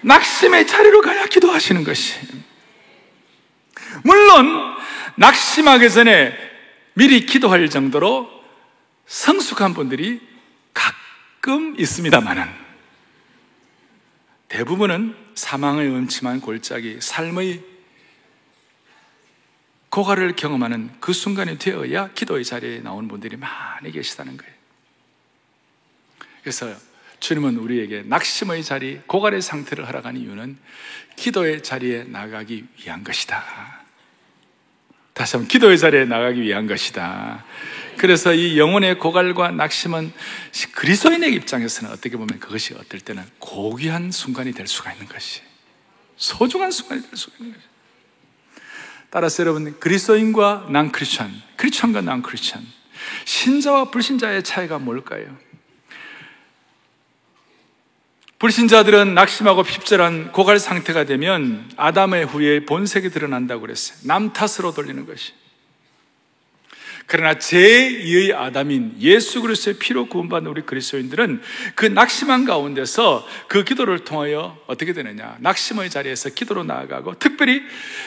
낙심의 0.00 0.66
자리로 0.66 1.00
가야 1.00 1.26
기도하시는 1.26 1.84
것이. 1.84 2.18
물론, 4.02 4.74
낙심하기 5.14 5.90
전에 5.90 6.36
미리 6.94 7.24
기도할 7.24 7.68
정도로 7.70 8.28
성숙한 9.06 9.74
분들이 9.74 10.33
가끔 11.44 11.78
있습니다만은 11.78 12.46
대부분은 14.48 15.14
사망의 15.34 15.90
음침한 15.90 16.40
골짜기, 16.40 17.00
삶의 17.02 17.62
고가를 19.90 20.36
경험하는 20.36 20.90
그 21.00 21.12
순간이 21.12 21.58
되어야 21.58 22.14
기도의 22.14 22.46
자리에 22.46 22.80
나오는 22.80 23.08
분들이 23.08 23.36
많이 23.36 23.92
계시다는 23.92 24.38
거예요. 24.38 24.54
그래서 26.40 26.74
주님은 27.20 27.58
우리에게 27.58 28.04
낙심의 28.06 28.64
자리, 28.64 29.02
고갈의 29.06 29.42
상태를 29.42 29.86
허락한 29.86 30.16
이유는 30.16 30.56
기도의 31.16 31.62
자리에 31.62 32.04
나가기 32.04 32.64
위한 32.78 33.04
것이다. 33.04 33.84
다시 35.12 35.36
한번 35.36 35.48
기도의 35.48 35.76
자리에 35.76 36.06
나가기 36.06 36.40
위한 36.40 36.66
것이다. 36.66 37.44
그래서 37.96 38.34
이 38.34 38.58
영혼의 38.58 38.98
고갈과 38.98 39.50
낙심은 39.52 40.12
그리스도인의 40.72 41.32
입장에서는 41.34 41.92
어떻게 41.92 42.16
보면 42.16 42.38
그것이 42.38 42.74
어떨 42.74 43.00
때는 43.00 43.24
고귀한 43.38 44.10
순간이 44.10 44.52
될 44.52 44.66
수가 44.66 44.92
있는 44.92 45.06
것이 45.06 45.42
소중한 46.16 46.70
순간이 46.70 47.02
될 47.02 47.10
수가 47.16 47.36
있는 47.40 47.54
것이 47.54 47.66
따라서 49.10 49.42
여러분 49.42 49.78
그리스도인과 49.78 50.68
난 50.70 50.90
크리스천, 50.90 51.30
크리스천과 51.56 52.00
난 52.00 52.22
크리스천 52.22 52.66
신자와 53.24 53.90
불신자의 53.90 54.42
차이가 54.42 54.78
뭘까요? 54.78 55.36
불신자들은 58.38 59.14
낙심하고 59.14 59.62
핍절한 59.62 60.32
고갈 60.32 60.58
상태가 60.58 61.04
되면 61.04 61.70
아담의 61.76 62.26
후에 62.26 62.66
본색이 62.66 63.10
드러난다고 63.10 63.62
그랬어요. 63.62 63.98
남 64.04 64.32
탓으로 64.32 64.74
돌리는 64.74 65.06
것이. 65.06 65.32
그러나 67.06 67.34
제2의 67.34 68.34
아담인 68.34 68.96
예수 69.00 69.42
그리스도의 69.42 69.76
피로 69.78 70.06
구원받는 70.06 70.50
우리 70.50 70.62
그리스도인들은 70.62 71.42
그 71.74 71.84
낙심한 71.86 72.44
가운데서 72.44 73.26
그 73.46 73.62
기도를 73.62 74.00
통하여 74.00 74.56
어떻게 74.66 74.94
되느냐? 74.94 75.36
낙심의 75.40 75.90
자리에서 75.90 76.30
기도로 76.30 76.64
나아가고 76.64 77.18
특별히 77.18 77.62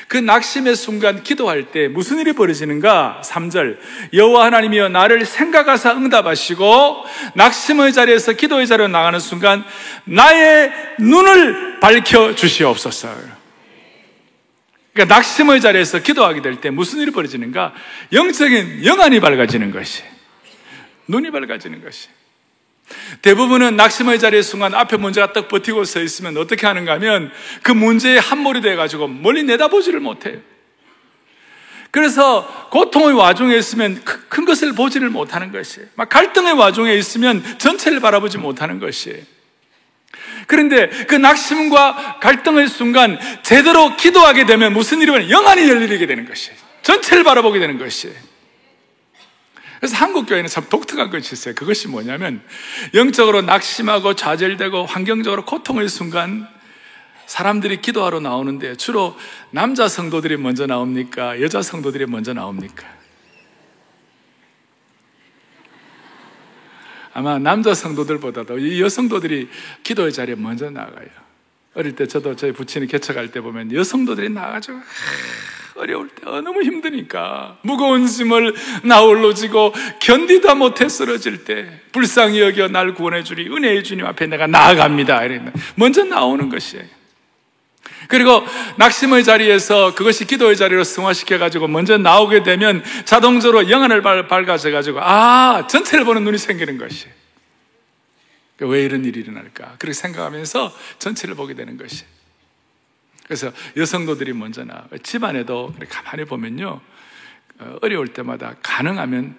그 0.07 0.17
낙심의 0.17 0.75
순간 0.75 1.21
기도할 1.21 1.71
때 1.71 1.87
무슨 1.87 2.19
일이 2.19 2.33
벌어지는가? 2.33 3.21
3절 3.23 3.77
여호와 4.13 4.45
하나님이여 4.45 4.89
나를 4.89 5.25
생각하사 5.25 5.91
응답하시고 5.91 7.05
낙심의 7.35 7.93
자리에서 7.93 8.33
기도의 8.33 8.65
자리로 8.65 8.87
나가는 8.87 9.19
순간 9.19 9.63
나의 10.05 10.71
눈을 10.99 11.79
밝혀 11.79 12.33
주시옵소서. 12.33 13.36
그러니까 14.97 15.15
낙심의 15.15 15.61
자리에서 15.61 15.99
기도하게 15.99 16.41
될 16.41 16.57
때 16.59 16.71
무슨 16.71 16.99
일이 16.99 17.11
벌어지는가? 17.11 17.73
영적인 18.13 18.83
영안이 18.83 19.19
밝아지는 19.19 19.71
것이. 19.71 20.01
눈이 21.07 21.29
밝아지는 21.29 21.83
것이. 21.83 22.09
대부분은 23.21 23.75
낙심의 23.75 24.17
자리의 24.17 24.41
순간 24.41 24.73
앞에 24.73 24.97
문제가 24.97 25.33
딱 25.33 25.49
버티고 25.49 25.83
서 25.83 26.01
있으면 26.01 26.35
어떻게 26.37 26.65
하는가 26.65 26.93
하면 26.93 27.31
그 27.61 27.71
문제에 27.73 28.17
함몰이 28.17 28.61
돼가지고 28.61 29.07
멀리 29.07 29.43
내다보지를 29.43 29.99
못해요. 29.99 30.39
그래서 31.91 32.67
고통의 32.71 33.13
와중에 33.13 33.55
있으면 33.55 34.01
큰 34.03 34.45
것을 34.45 34.73
보지를 34.73 35.09
못하는 35.09 35.51
것이에요. 35.51 35.89
막 35.95 36.09
갈등의 36.09 36.53
와중에 36.53 36.93
있으면 36.95 37.43
전체를 37.59 37.99
바라보지 37.99 38.39
못하는 38.39 38.79
것이에요. 38.79 39.21
그런데 40.47 40.89
그 41.07 41.15
낙심과 41.15 42.19
갈등의 42.21 42.67
순간 42.67 43.19
제대로 43.43 43.95
기도하게 43.95 44.45
되면 44.45 44.73
무슨 44.73 45.01
일이 45.01 45.11
면 45.11 45.29
영안이 45.29 45.67
열리게 45.67 46.05
되는 46.05 46.27
것이 46.27 46.51
전체를 46.83 47.23
바라보게 47.23 47.59
되는 47.59 47.77
것이 47.77 48.11
그래서 49.79 49.95
한국 49.95 50.25
교회는 50.25 50.49
참 50.49 50.65
독특한 50.69 51.11
것이 51.11 51.35
있어요. 51.35 51.53
그것이 51.53 51.87
뭐냐면 51.87 52.41
영적으로 52.95 53.41
낙심하고 53.41 54.15
좌절되고 54.15 54.85
환경적으로 54.85 55.45
고통의 55.45 55.87
순간 55.87 56.47
사람들이 57.27 57.81
기도하러 57.81 58.19
나오는데 58.19 58.75
주로 58.75 59.15
남자 59.51 59.87
성도들이 59.87 60.37
먼저 60.37 60.65
나옵니까? 60.65 61.39
여자 61.41 61.61
성도들이 61.61 62.05
먼저 62.07 62.33
나옵니까? 62.33 62.96
아마 67.17 67.39
남자 67.39 67.73
성도들보다도 67.73 68.59
이 68.59 68.79
여성도들이 68.79 69.49
기도의 69.81 70.13
자리에 70.13 70.35
먼저 70.35 70.69
나가요. 70.69 71.07
어릴 71.73 71.95
때 71.95 72.05
저도 72.05 72.35
저희 72.35 72.51
부친이 72.51 72.85
개척할 72.85 73.31
때 73.31 73.41
보면 73.41 73.73
여성도들이 73.73 74.29
나가지고 74.29 74.77
어려울 75.77 76.09
때 76.09 76.25
너무 76.25 76.61
힘드니까 76.61 77.57
무거운 77.63 78.05
짐을 78.05 78.53
나홀로 78.83 79.33
지고 79.33 79.73
견디다 79.99 80.53
못해 80.53 80.87
쓰러질 80.87 81.43
때 81.43 81.81
불쌍히 81.91 82.39
여겨 82.39 82.67
날 82.67 82.93
구원해 82.93 83.23
주리 83.23 83.47
은혜의 83.49 83.83
주님 83.83 84.05
앞에 84.05 84.27
내가 84.27 84.45
나아갑니다. 84.45 85.23
이랬는 85.23 85.53
먼저 85.73 86.03
나오는 86.03 86.49
것이에요. 86.49 86.96
그리고 88.07 88.45
낙심의 88.77 89.23
자리에서 89.23 89.93
그것이 89.95 90.25
기도의 90.25 90.55
자리로 90.55 90.83
승화시켜가지고 90.83 91.67
먼저 91.67 91.97
나오게 91.97 92.43
되면 92.43 92.83
자동적으로 93.05 93.69
영안을 93.69 94.01
밝아져가지고, 94.27 94.99
아, 95.01 95.67
전체를 95.67 96.05
보는 96.05 96.23
눈이 96.23 96.37
생기는 96.37 96.77
것이. 96.77 97.07
왜 98.59 98.83
이런 98.83 99.05
일이 99.05 99.19
일어날까? 99.19 99.75
그렇게 99.77 99.93
생각하면서 99.93 100.75
전체를 100.99 101.35
보게 101.35 101.53
되는 101.53 101.77
것이. 101.77 102.05
그래서 103.25 103.51
여성도들이 103.75 104.33
먼저 104.33 104.63
나, 104.63 104.85
집안에도 105.03 105.75
가만히 105.89 106.25
보면요. 106.25 106.79
어, 107.59 107.77
어려울 107.81 108.07
때마다 108.13 108.55
가능하면 108.63 109.37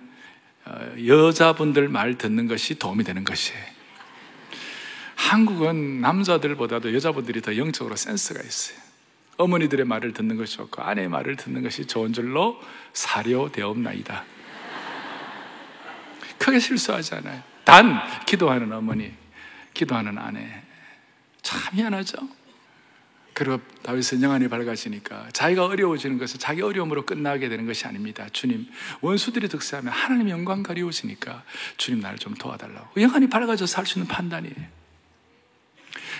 어, 0.66 0.94
여자분들 1.06 1.88
말 1.88 2.18
듣는 2.18 2.46
것이 2.46 2.78
도움이 2.78 3.04
되는 3.04 3.24
것이에요. 3.24 3.77
한국은 5.18 6.00
남자들보다도 6.00 6.94
여자분들이 6.94 7.42
더 7.42 7.56
영적으로 7.56 7.96
센스가 7.96 8.40
있어요. 8.40 8.78
어머니들의 9.36 9.84
말을 9.84 10.12
듣는 10.12 10.36
것이 10.36 10.56
좋고 10.56 10.80
아내의 10.80 11.08
말을 11.08 11.36
듣는 11.36 11.62
것이 11.62 11.86
좋은 11.86 12.12
줄로 12.12 12.58
사료되옵나이다. 12.92 14.24
크게 16.38 16.60
실수하지 16.60 17.16
않아요. 17.16 17.42
단 17.64 18.00
기도하는 18.26 18.72
어머니, 18.72 19.12
기도하는 19.74 20.16
아내 20.18 20.62
참 21.42 21.74
희한하죠. 21.74 22.16
그리고 23.34 23.60
다윗은 23.82 24.22
영안이 24.22 24.48
밝아지니까 24.48 25.28
자기가 25.32 25.66
어려워지는 25.66 26.18
것은 26.18 26.38
자기 26.38 26.62
어려움으로 26.62 27.04
끝나게 27.04 27.48
되는 27.48 27.66
것이 27.66 27.86
아닙니다. 27.86 28.26
주님, 28.32 28.66
원수들이 29.00 29.48
득세하면 29.48 29.92
하나님 29.92 30.30
영광 30.30 30.62
가리워지니까 30.62 31.42
주님 31.76 32.00
나를 32.00 32.18
좀 32.18 32.34
도와달라고. 32.34 33.00
영안이 33.00 33.28
밝아져서 33.28 33.78
할 33.78 33.86
수 33.86 33.98
있는 33.98 34.08
판단이에요. 34.08 34.77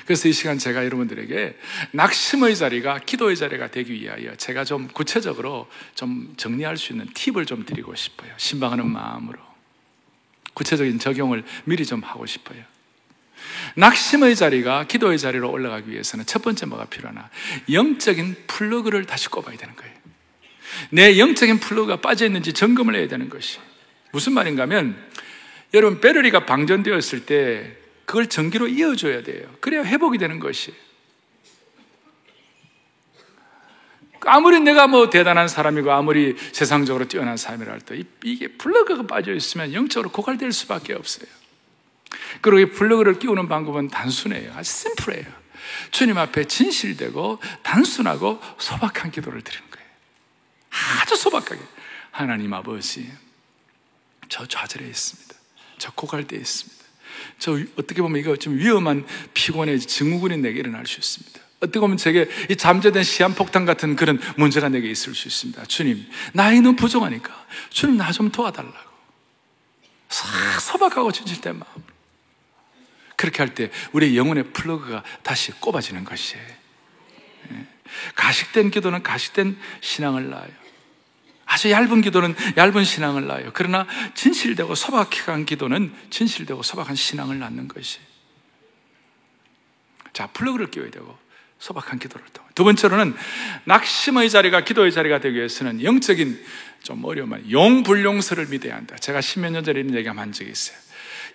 그래서 0.08 0.26
이 0.26 0.32
시간 0.32 0.56
제가 0.56 0.86
여러분들에게 0.86 1.58
낙심의 1.90 2.56
자리가 2.56 3.00
기도의 3.00 3.36
자리가 3.36 3.70
되기 3.70 3.92
위하여 3.92 4.34
제가 4.36 4.64
좀 4.64 4.88
구체적으로 4.88 5.68
좀 5.94 6.32
정리할 6.38 6.78
수 6.78 6.94
있는 6.94 7.06
팁을 7.12 7.44
좀 7.44 7.66
드리고 7.66 7.94
싶어요. 7.94 8.32
신방하는 8.38 8.90
마음으로. 8.90 9.38
구체적인 10.54 10.98
적용을 10.98 11.44
미리 11.64 11.84
좀 11.84 12.02
하고 12.02 12.24
싶어요. 12.24 12.64
낙심의 13.74 14.34
자리가 14.34 14.84
기도의 14.84 15.18
자리로 15.18 15.50
올라가기 15.50 15.90
위해서는 15.90 16.24
첫 16.24 16.40
번째 16.40 16.64
뭐가 16.64 16.86
필요하나? 16.86 17.28
영적인 17.70 18.44
플러그를 18.46 19.04
다시 19.04 19.28
꼽아야 19.28 19.58
되는 19.58 19.76
거예요. 19.76 19.94
내 20.88 21.18
영적인 21.18 21.60
플러그가 21.60 22.00
빠져 22.00 22.24
있는지 22.24 22.54
점검을 22.54 22.96
해야 22.96 23.08
되는 23.08 23.28
것이. 23.28 23.58
무슨 24.12 24.32
말인가 24.32 24.62
하면, 24.62 24.96
여러분, 25.74 26.00
배터리가 26.00 26.46
방전되었을 26.46 27.26
때 27.26 27.77
그걸 28.08 28.26
전기로 28.26 28.68
이어줘야 28.68 29.22
돼요. 29.22 29.54
그래야 29.60 29.84
회복이 29.84 30.16
되는 30.16 30.38
것이. 30.38 30.74
아무리 34.20 34.60
내가 34.60 34.86
뭐 34.86 35.10
대단한 35.10 35.46
사람이고 35.46 35.92
아무리 35.92 36.34
세상적으로 36.52 37.06
뛰어난 37.06 37.36
사람이라 37.36 37.70
할때 37.70 38.02
이게 38.24 38.48
플러그가 38.48 39.02
빠져 39.02 39.34
있으면 39.34 39.74
영적으로 39.74 40.10
고갈될 40.10 40.52
수밖에 40.52 40.94
없어요. 40.94 41.28
그리고 42.40 42.60
이 42.60 42.70
플러그를 42.72 43.18
끼우는 43.18 43.46
방법은 43.46 43.88
단순해요. 43.88 44.54
아주 44.56 44.72
심플해요. 44.72 45.26
주님 45.90 46.16
앞에 46.16 46.44
진실되고 46.44 47.40
단순하고 47.62 48.40
소박한 48.56 49.10
기도를 49.10 49.42
드리는 49.42 49.70
거예요. 49.70 49.88
아주 51.02 51.14
소박하게. 51.14 51.60
하나님 52.10 52.54
아버지, 52.54 53.12
저 54.30 54.46
좌절해 54.46 54.88
있습니다. 54.88 55.34
저 55.76 55.92
고갈되어 55.92 56.38
있습니다. 56.38 56.77
저 57.38 57.58
어떻게 57.76 58.02
보면 58.02 58.20
이거 58.20 58.36
좀 58.36 58.58
위험한 58.58 59.06
피곤의 59.34 59.80
증후군이 59.80 60.38
내게 60.38 60.60
일어날 60.60 60.86
수 60.86 60.98
있습니다. 60.98 61.40
어떻게 61.60 61.80
보면 61.80 61.96
제게 61.96 62.28
이 62.48 62.56
잠재된 62.56 63.02
시한폭탄 63.02 63.64
같은 63.64 63.96
그런 63.96 64.20
문제가 64.36 64.68
내게 64.68 64.88
있을 64.90 65.14
수 65.14 65.26
있습니다. 65.28 65.64
주님, 65.66 66.06
나이는 66.32 66.76
부족하니까 66.76 67.46
주님 67.70 67.96
나 67.96 68.12
좀 68.12 68.30
도와달라고. 68.30 68.88
싹 70.08 70.60
소박하고 70.60 71.12
진실된 71.12 71.58
마음으로. 71.58 71.82
그렇게 73.16 73.38
할 73.42 73.54
때 73.54 73.70
우리의 73.92 74.16
영혼의 74.16 74.52
플러그가 74.52 75.02
다시 75.22 75.50
꼽아지는 75.52 76.04
것이에요. 76.04 76.44
예. 77.52 77.66
가식된 78.14 78.70
기도는 78.70 79.02
가식된 79.02 79.58
신앙을 79.80 80.30
낳아요. 80.30 80.67
아주 81.48 81.70
얇은 81.70 82.02
기도는 82.02 82.34
얇은 82.56 82.84
신앙을 82.84 83.26
낳아요. 83.26 83.50
그러나 83.54 83.86
진실되고 84.14 84.74
소박한 84.74 85.46
기도는 85.46 85.92
진실되고 86.10 86.62
소박한 86.62 86.94
신앙을 86.94 87.38
낳는 87.38 87.68
것이. 87.68 87.98
자, 90.12 90.26
플러그를 90.28 90.70
끼워야 90.70 90.90
되고 90.90 91.18
소박한 91.58 91.98
기도를 91.98 92.26
통해. 92.32 92.48
두 92.54 92.64
번째로는 92.64 93.14
낙심의 93.64 94.28
자리가 94.28 94.64
기도의 94.64 94.92
자리가 94.92 95.20
되기 95.20 95.36
위해서는 95.36 95.82
영적인 95.82 96.44
좀 96.82 97.02
어려운 97.04 97.50
용불용서를 97.50 98.46
믿어야 98.48 98.76
한다. 98.76 98.96
제가 98.96 99.22
십몇 99.22 99.52
년 99.52 99.64
전에 99.64 99.80
이런 99.80 99.94
얘기 99.94 100.06
한 100.06 100.32
적이 100.32 100.50
있어요. 100.50 100.76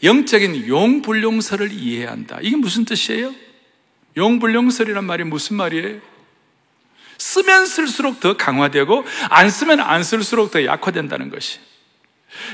영적인 0.03 0.67
용불용서를 0.67 1.71
이해해야 1.71 2.11
한다. 2.11 2.37
이게 2.41 2.55
무슨 2.55 2.85
뜻이에요? 2.85 3.33
용불용설이란 4.15 5.05
말이 5.05 5.23
무슨 5.23 5.55
말이에요? 5.55 6.12
쓰면 7.17 7.65
쓸수록 7.65 8.19
더 8.19 8.35
강화되고 8.37 9.05
안 9.29 9.49
쓰면 9.49 9.79
안 9.79 10.03
쓸수록 10.03 10.51
더 10.51 10.63
약화된다는 10.65 11.29
것이. 11.29 11.59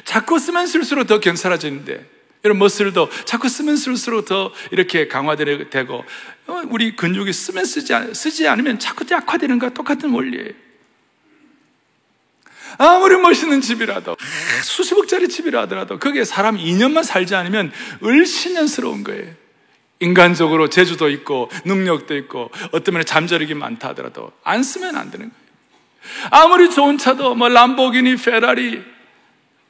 자꾸 0.04 0.40
쓰면 0.40 0.68
쓸수록 0.68 1.08
더 1.08 1.20
견사라지는데 1.20 2.06
이런 2.44 2.58
머슬도 2.58 3.10
자꾸 3.26 3.50
쓰면 3.50 3.76
쓸수록 3.76 4.26
더 4.26 4.52
이렇게 4.72 5.08
강화되고 5.08 6.06
어, 6.48 6.62
우리 6.70 6.96
근육이 6.96 7.34
쓰면 7.34 7.66
쓰지, 7.66 7.94
쓰지 8.14 8.48
않으면 8.48 8.80
자꾸 8.80 9.06
약화되는 9.10 9.60
것과 9.60 9.74
똑같은 9.74 10.10
원리예요. 10.10 10.54
아무리 12.78 13.18
멋있는 13.18 13.62
집이라도 13.62 14.16
수십억짜리 14.64 15.28
집이라 15.28 15.62
하더라도 15.64 16.00
거기에 16.00 16.24
사람 16.24 16.58
2년만 16.58 17.04
살지 17.04 17.36
않으면 17.36 17.72
을신년스러운 18.04 19.04
거예요. 19.04 19.34
인간적으로 20.00 20.70
재주도 20.70 21.10
있고 21.10 21.50
능력도 21.66 22.16
있고 22.18 22.52
어떤 22.72 22.94
면에 22.94 23.04
잠재력이 23.04 23.54
많다 23.54 23.90
하더라도 23.90 24.32
안 24.44 24.64
쓰면 24.64 24.96
안 24.96 25.12
되는 25.12 25.30
거예요. 25.30 25.50
아무리 26.32 26.70
좋은 26.70 26.98
차도 26.98 27.36
뭐 27.36 27.50
람보기니, 27.50 28.16
페라리 28.16 28.84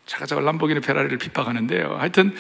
자가자가 0.05 0.41
람보기니 0.41 0.81
페라리를 0.81 1.17
핍박하는데요. 1.17 1.97
하여튼 1.99 2.35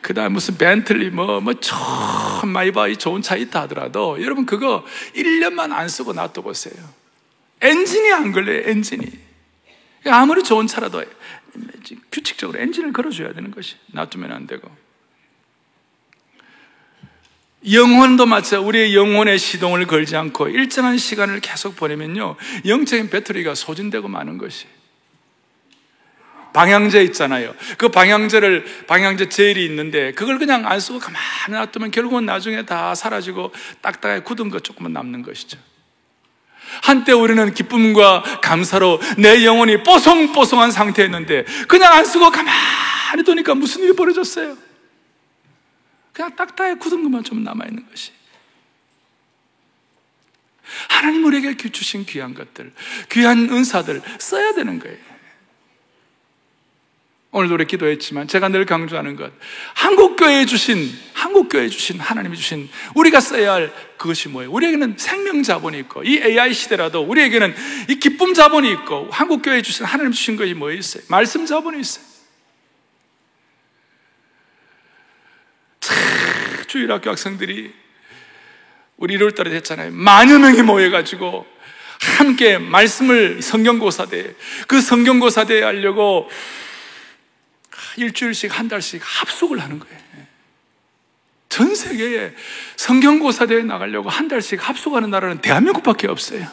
그 0.00 0.14
다음 0.14 0.34
무슨 0.34 0.56
벤틀리 0.56 1.10
뭐, 1.10 1.40
뭐, 1.40 1.54
참 1.54 2.48
마이바이 2.48 2.96
좋은 2.96 3.22
차 3.22 3.36
있다 3.36 3.62
하더라도 3.62 4.22
여러분 4.22 4.46
그거 4.46 4.84
1년만 5.14 5.72
안 5.72 5.88
쓰고 5.88 6.12
놔둬 6.12 6.42
보세요. 6.42 6.74
엔진이 7.60 8.12
안 8.12 8.32
걸려요, 8.32 8.68
엔진이. 8.68 9.04
아무리 10.06 10.42
좋은 10.42 10.66
차라도 10.66 11.02
규칙적으로 12.12 12.60
엔진을 12.60 12.92
걸어줘야 12.92 13.32
되는 13.32 13.50
것이. 13.50 13.76
놔두면 13.92 14.30
안 14.30 14.46
되고. 14.46 14.70
영혼도 17.70 18.26
마찬 18.26 18.60
우리의 18.60 18.94
영혼의 18.94 19.38
시동을 19.38 19.86
걸지 19.86 20.16
않고 20.16 20.48
일정한 20.48 20.98
시간을 20.98 21.40
계속 21.40 21.76
보내면요. 21.76 22.36
영적인 22.64 23.10
배터리가 23.10 23.54
소진되고 23.54 24.08
마는 24.08 24.38
것이. 24.38 24.66
방향제 26.52 27.02
있잖아요. 27.04 27.54
그 27.76 27.90
방향제를, 27.90 28.86
방향제 28.86 29.28
젤이 29.28 29.62
있는데 29.66 30.12
그걸 30.12 30.38
그냥 30.38 30.66
안 30.66 30.80
쓰고 30.80 30.98
가만히 30.98 31.20
놔두면 31.50 31.90
결국은 31.90 32.24
나중에 32.24 32.64
다 32.64 32.94
사라지고 32.94 33.52
딱딱하게 33.82 34.22
굳은 34.22 34.48
것 34.48 34.64
조금만 34.64 34.94
남는 34.94 35.20
것이죠. 35.20 35.58
한때 36.82 37.12
우리는 37.12 37.52
기쁨과 37.52 38.40
감사로 38.42 39.00
내 39.18 39.44
영혼이 39.44 39.82
뽀송뽀송한 39.82 40.70
상태였는데 40.70 41.44
그냥 41.68 41.92
안 41.92 42.04
쓰고 42.04 42.30
가만히 42.30 43.22
두니까 43.24 43.54
무슨 43.54 43.82
일이 43.82 43.94
벌어졌어요? 43.94 44.56
그냥 46.16 46.34
딱딱하게 46.34 46.78
굳은 46.78 47.02
것만 47.02 47.24
좀 47.24 47.44
남아있는 47.44 47.90
것이. 47.90 48.10
하나님 50.88 51.26
우리에게 51.26 51.54
주신 51.70 52.06
귀한 52.06 52.32
것들, 52.32 52.72
귀한 53.10 53.50
은사들 53.50 54.00
써야 54.18 54.54
되는 54.54 54.78
거예요. 54.78 54.96
오늘도 57.32 57.52
우리 57.52 57.66
기도했지만 57.66 58.28
제가 58.28 58.48
늘 58.48 58.64
강조하는 58.64 59.16
것 59.16 59.30
한국교회에 59.74 60.46
주신 60.46 60.90
한국교회에 61.12 61.68
주신 61.68 62.00
하나님이 62.00 62.34
주신 62.34 62.70
우리가 62.94 63.20
써야 63.20 63.52
할 63.52 63.70
그것이 63.98 64.30
뭐예요? 64.30 64.50
우리에게는 64.52 64.96
생명 64.96 65.42
자본이 65.42 65.78
있고 65.80 66.02
이 66.02 66.16
AI 66.16 66.54
시대라도 66.54 67.02
우리에게는 67.02 67.54
이 67.90 67.96
기쁨 67.96 68.32
자본이 68.32 68.72
있고 68.72 69.10
한국교회에 69.10 69.60
주신 69.60 69.84
하나님 69.84 70.12
주신 70.12 70.36
것이 70.36 70.54
뭐 70.54 70.70
있어요? 70.70 71.02
말씀 71.10 71.44
자본이 71.44 71.78
있어요. 71.80 72.15
주일학교 76.66 77.10
학생들이 77.10 77.74
우리 78.96 79.18
1월달에 79.18 79.50
됐잖아요. 79.50 79.92
만여 79.92 80.38
명이 80.38 80.62
모여가지고 80.62 81.46
함께 82.18 82.58
말씀을 82.58 83.42
성경고사대 83.42 84.34
그 84.66 84.80
성경고사대에 84.80 85.62
하려고 85.62 86.30
일주일씩 87.96 88.58
한 88.58 88.68
달씩 88.68 89.02
합숙을 89.02 89.58
하는 89.60 89.78
거예요. 89.78 89.96
전 91.48 91.74
세계에 91.74 92.34
성경고사대에 92.76 93.62
나가려고 93.62 94.10
한 94.10 94.28
달씩 94.28 94.68
합숙하는 94.68 95.10
나라는 95.10 95.40
대한민국밖에 95.40 96.06
없어요. 96.06 96.46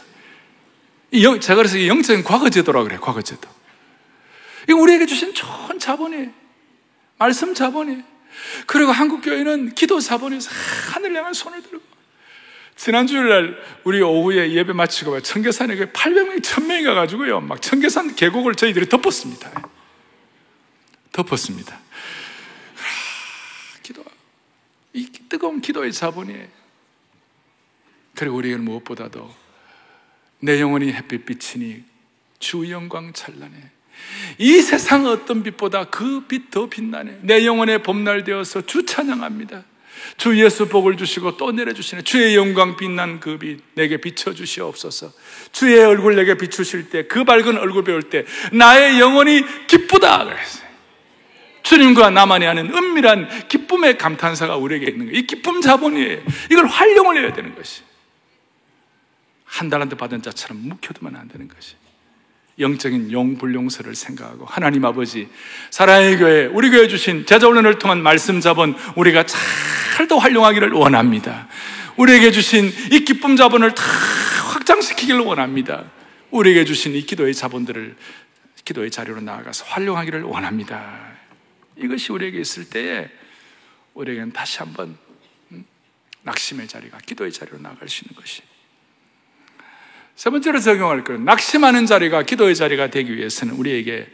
제가 1.12 1.56
그래서 1.56 1.86
영적인 1.86 2.24
과거제도라고 2.24 2.86
그래요, 2.86 3.02
과거제도. 3.02 3.50
이거 4.70 4.78
우리에게 4.80 5.06
주신 5.06 5.34
좋은 5.34 5.78
자본이에요. 5.78 6.30
말씀 7.18 7.54
자본이에요. 7.54 8.13
그리고 8.66 8.92
한국교회는 8.92 9.76
기도 9.76 10.00
자본에서 10.00 10.50
하늘 10.94 11.16
향한 11.16 11.34
손을 11.34 11.62
들고 11.62 11.84
지난 12.76 13.06
주일날 13.08 13.62
우리 13.84 14.02
오후에 14.02 14.52
예배 14.52 14.74
마치고 14.74 15.22
청계산에 15.22 15.76
800명이 15.76 16.42
1000명이 16.42 16.86
가가지고요 16.86 17.42
막 17.42 17.62
청계산 17.62 18.16
계곡을 18.16 18.56
저희들이 18.56 18.90
덮었습니다 18.90 19.52
덮었습니다. 21.14 21.80
기도, 23.84 24.04
이 24.94 25.08
뜨거운 25.30 25.62
기도의 25.62 25.94
자본이에요. 25.94 26.48
그리고 28.16 28.38
우리는 28.38 28.64
무엇보다도 28.64 29.34
내 30.40 30.60
영혼이 30.60 30.92
햇빛 30.92 31.26
비치니 31.26 31.86
주 32.40 32.70
영광 32.70 33.14
찬란해. 33.14 33.72
이 34.38 34.62
세상 34.62 35.06
어떤 35.06 35.44
빛보다 35.44 35.86
그 35.86 36.26
빛 36.28 36.50
더 36.52 36.68
빛나네. 36.68 37.20
내 37.22 37.46
영혼의 37.46 37.84
봄날 37.84 38.24
되어서 38.24 38.62
주 38.66 38.86
찬양합니다. 38.86 39.64
주 40.18 40.38
예수 40.44 40.68
복을 40.68 40.98
주시고 40.98 41.38
또 41.38 41.52
내려주시네. 41.52 42.02
주의 42.02 42.36
영광 42.36 42.76
빛난 42.76 43.20
그 43.20 43.38
빛 43.38 43.62
내게 43.76 43.98
비춰주시옵소서. 43.98 45.12
주의 45.52 45.80
얼굴 45.80 46.16
내게 46.16 46.36
비추실 46.36 46.90
때, 46.90 47.08
그 47.08 47.24
밝은 47.24 47.58
얼굴 47.58 47.84
배울 47.84 48.04
때, 48.04 48.26
나의 48.52 49.00
영혼이 49.00 49.44
기쁘다. 49.68 50.26
그랬어요. 50.26 50.64
주님과 51.64 52.10
나만이 52.10 52.46
하는 52.46 52.76
은밀한 52.76 53.48
기쁨의 53.48 53.98
감탄사가 53.98 54.58
우리에게 54.58 54.88
있는 54.88 55.06
거예요. 55.06 55.18
이 55.20 55.26
기쁨 55.26 55.62
자본이에요. 55.62 56.22
이걸 56.52 56.66
활용을 56.68 57.24
해야 57.24 57.32
되는 57.32 57.56
것이. 57.56 57.84
한 59.46 59.70
달한테 59.70 59.96
받은 59.96 60.22
자처럼 60.22 60.58
묵혀두면 60.68 61.16
안 61.16 61.28
되는 61.30 61.48
것이. 61.48 61.76
영적인 62.60 63.12
용불용서를 63.12 63.96
생각하고 63.96 64.46
하나님 64.46 64.86
아버지 64.86 65.28
사랑의 65.72 66.18
교회 66.18 66.46
우리 66.46 66.70
교회 66.70 66.88
주신 66.88 67.26
제자 67.26 67.48
훈련을 67.48 67.80
통한 67.80 68.02
말씀 68.02 68.42
자본 68.42 68.76
우리가 68.96 69.26
잘 69.26 69.40
더 70.08 70.18
활용하기를 70.18 70.72
원합니다. 70.72 71.48
우리에게 71.98 72.32
주신 72.32 72.72
이 72.92 73.06
기쁨 73.06 73.36
자본을 73.36 73.76
다 73.76 73.84
확장시키기를 74.54 75.20
원합니다. 75.22 75.92
우리에게 76.32 76.66
주신 76.66 76.96
이 76.96 77.02
기도의 77.04 77.34
자본들을 77.34 77.96
기도의 78.66 78.92
자료로 78.92 79.22
나아가서 79.22 79.66
활용하기를 79.66 80.24
원합니다. 80.24 81.14
이것이 81.76 82.12
우리에게 82.12 82.40
있을 82.40 82.70
때에 82.70 83.10
우리에게는 83.94 84.32
다시 84.32 84.60
한번 84.60 84.98
음, 85.52 85.66
낙심의 86.24 86.68
자리가 86.68 86.98
기도의 87.00 87.32
자리로 87.32 87.60
나갈 87.60 87.88
수 87.90 88.04
있는 88.06 88.16
것이. 88.16 88.42
세 90.16 90.30
번째로 90.30 90.60
적용할 90.60 91.04
것은 91.04 91.26
낙심하는 91.26 91.86
자리가 91.86 92.24
기도의 92.24 92.56
자리가 92.56 92.90
되기 92.90 93.16
위해서는 93.16 93.56
우리에게 93.56 94.08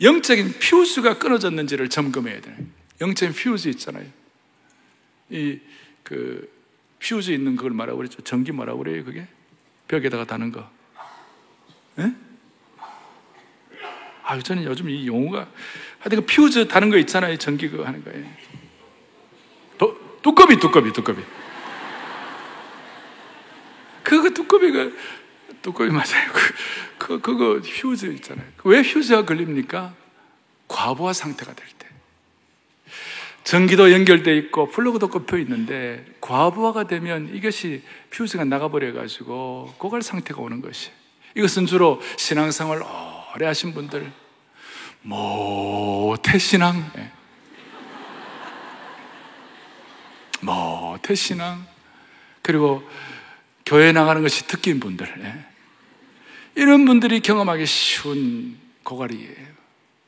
영적인 0.00 0.54
퓨즈가 0.58 1.18
끊어졌는지를 1.18 1.88
점검해야 1.88 2.40
돼요. 2.40 2.56
영적인 3.00 3.34
퓨즈 3.34 3.68
있잖아요. 3.68 4.06
이, 5.30 5.60
그, 6.02 6.52
퓨즈 6.98 7.30
있는 7.30 7.56
그걸 7.56 7.70
말하고 7.72 7.98
그랬죠. 7.98 8.22
전기 8.22 8.52
뭐라고 8.52 8.78
그래요, 8.78 9.04
그게? 9.04 9.26
벽에다가 9.88 10.24
다는 10.24 10.50
거. 10.50 10.68
예? 11.98 12.12
아, 14.24 14.38
저는 14.38 14.64
요즘 14.64 14.88
이 14.88 15.06
용어가 15.06 15.48
하여튼 15.98 16.20
그 16.20 16.26
퓨즈 16.26 16.66
다는 16.66 16.90
거 16.90 16.96
있잖아요. 16.98 17.36
전기 17.36 17.68
그거 17.68 17.84
하는 17.84 18.02
거예요. 18.02 18.26
도, 19.78 20.18
두꺼비, 20.22 20.58
두꺼비, 20.58 20.92
두꺼비. 20.92 21.22
그거 24.02 24.30
두꺼비, 24.30 24.70
그, 24.70 24.96
두꺼비 25.64 25.90
맞아요. 25.90 26.30
그, 26.32 26.54
그, 26.98 27.20
그거 27.20 27.60
퓨즈 27.60 28.06
있잖아요. 28.06 28.46
왜 28.64 28.82
퓨즈가 28.82 29.24
걸립니까? 29.24 29.94
과부하 30.68 31.14
상태가 31.14 31.54
될 31.54 31.66
때. 31.78 31.88
전기도 33.44 33.90
연결돼 33.90 34.36
있고 34.36 34.68
플러그도 34.68 35.08
꼽혀 35.08 35.38
있는데 35.38 36.04
과부하가 36.20 36.86
되면 36.86 37.34
이것이 37.34 37.82
퓨즈가 38.10 38.44
나가버려가지고 38.44 39.74
고갈 39.78 40.02
상태가 40.02 40.42
오는 40.42 40.60
것이. 40.60 40.90
이것은 41.34 41.66
주로 41.66 42.00
신앙생활 42.18 42.82
오래 43.34 43.46
하신 43.46 43.72
분들, 43.72 44.12
모태신앙. 45.02 46.92
예. 46.98 47.10
모태신앙. 50.42 51.66
그리고 52.42 52.86
교회 53.64 53.92
나가는 53.92 54.20
것이 54.20 54.46
특기인 54.46 54.78
분들. 54.78 55.53
예. 56.56 56.60
이런 56.62 56.84
분들이 56.84 57.20
경험하기 57.20 57.66
쉬운 57.66 58.58
고갈이에요. 58.82 59.54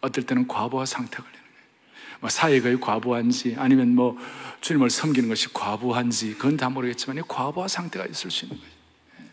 어떨 0.00 0.24
때는 0.24 0.46
과부하 0.46 0.84
상태 0.86 1.16
걸리는 1.16 1.32
거예요. 1.32 2.18
뭐 2.20 2.30
사회가 2.30 2.78
과부한지 2.80 3.56
아니면 3.58 3.94
뭐 3.94 4.16
주님을 4.60 4.90
섬기는 4.90 5.28
것이 5.28 5.52
과부한지 5.52 6.34
그건 6.34 6.56
다 6.56 6.68
모르겠지만 6.68 7.22
과부하 7.26 7.68
상태가 7.68 8.06
있을 8.06 8.30
수 8.30 8.44
있는 8.44 8.58
거예요. 8.58 8.72
예. 9.20 9.24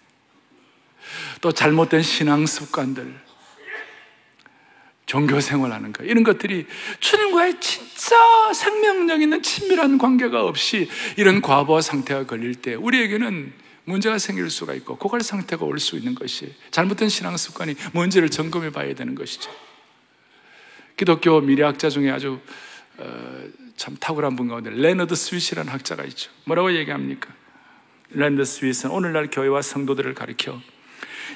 또 1.41 1.51
잘못된 1.51 2.01
신앙 2.01 2.45
습관들, 2.45 3.21
종교 5.05 5.39
생활하는 5.39 5.93
거 5.93 6.03
이런 6.03 6.23
것들이 6.23 6.65
주님과의 6.99 7.59
진짜 7.59 8.15
생명력 8.53 9.21
있는 9.21 9.43
친밀한 9.43 9.97
관계가 9.97 10.43
없이 10.43 10.89
이런 11.17 11.41
과부하 11.41 11.81
상태가 11.81 12.25
걸릴 12.25 12.55
때 12.55 12.73
우리에게는 12.73 13.62
문제가 13.85 14.17
생길 14.17 14.49
수가 14.49 14.73
있고 14.75 14.97
고갈 14.97 15.21
상태가 15.21 15.65
올 15.65 15.79
수 15.79 15.97
있는 15.97 16.15
것이 16.15 16.53
잘못된 16.71 17.09
신앙 17.09 17.35
습관이 17.35 17.75
뭔지를 17.93 18.29
점검해 18.29 18.71
봐야 18.71 18.93
되는 18.95 19.15
것이죠. 19.15 19.51
기독교 20.95 21.41
미래학자 21.41 21.89
중에 21.89 22.09
아주 22.11 22.39
어, 22.97 23.43
참 23.75 23.97
탁월한 23.99 24.35
분 24.35 24.47
가운데 24.47 24.69
레너드 24.69 25.15
스윗이라는 25.15 25.71
학자가 25.71 26.03
있죠. 26.05 26.31
뭐라고 26.45 26.73
얘기합니까? 26.75 27.33
레너드 28.11 28.45
스윗은 28.45 28.91
오늘날 28.91 29.29
교회와 29.29 29.61
성도들을 29.61 30.13
가리켜 30.13 30.61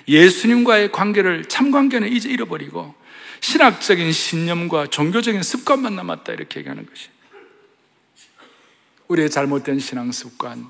예수님과의 0.08 0.92
관계를 0.92 1.46
참 1.46 1.72
관계는 1.72 2.12
이제 2.12 2.30
잃어버리고 2.30 2.96
신학적인 3.42 4.12
신념과 4.12 4.88
종교적인 4.88 5.44
습관만 5.44 5.96
남았다 5.96 6.34
이렇게 6.34 6.60
얘기하는 6.60 6.86
것이. 6.86 7.10
우리의 9.08 9.30
잘못된 9.30 9.80
신앙 9.80 10.12
습관, 10.12 10.68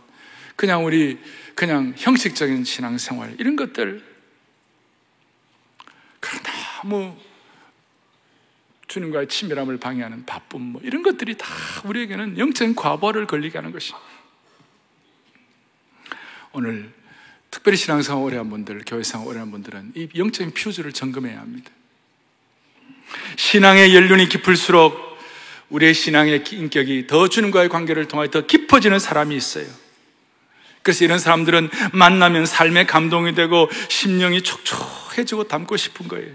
그냥 0.56 0.86
우리 0.86 1.18
그냥 1.58 1.96
형식적인 1.98 2.64
신앙 2.66 3.00
생활 3.00 3.36
이런 3.40 3.56
것들 3.56 4.04
너무 6.84 7.18
주님과의 8.88 9.28
친밀함을 9.28 9.80
방해하는 9.80 10.28
바쁨 10.28 10.62
뭐 10.62 10.82
이런 10.84 11.02
것들이 11.02 11.36
다 11.36 11.48
우리에게는 11.84 12.38
영적인 12.38 12.76
과보를 12.76 13.26
걸리게 13.26 13.58
하는 13.58 13.72
것이. 13.72 13.94
오늘 16.54 16.94
특별히 17.50 17.76
신앙생활 17.76 18.24
오래 18.24 18.38
한 18.38 18.52
분들, 18.52 18.84
교회생활 18.86 19.28
오래 19.28 19.40
한 19.40 19.50
분들은 19.50 19.94
이 19.96 20.10
영적인 20.16 20.54
퓨즈를 20.54 20.94
점검해야 20.94 21.40
합니다. 21.40 21.72
신앙의 23.36 23.96
연륜이 23.96 24.30
깊을수록 24.30 24.96
우리의 25.70 25.96
신앙의 25.96 26.44
인격이 26.50 27.08
더 27.08 27.28
주님과의 27.28 27.70
관계를 27.70 28.08
통해 28.08 28.30
더 28.30 28.46
깊어지는 28.46 29.00
사람이 29.00 29.36
있어요. 29.36 29.87
그래서 30.88 31.04
이런 31.04 31.20
사람들은 31.20 31.70
만나면 31.92 32.46
삶의 32.46 32.88
감동이 32.88 33.36
되고 33.36 33.70
심령이 33.90 34.42
촉촉해지고 34.42 35.50
담고 35.50 35.76
싶은 35.76 36.08
거예요. 36.08 36.34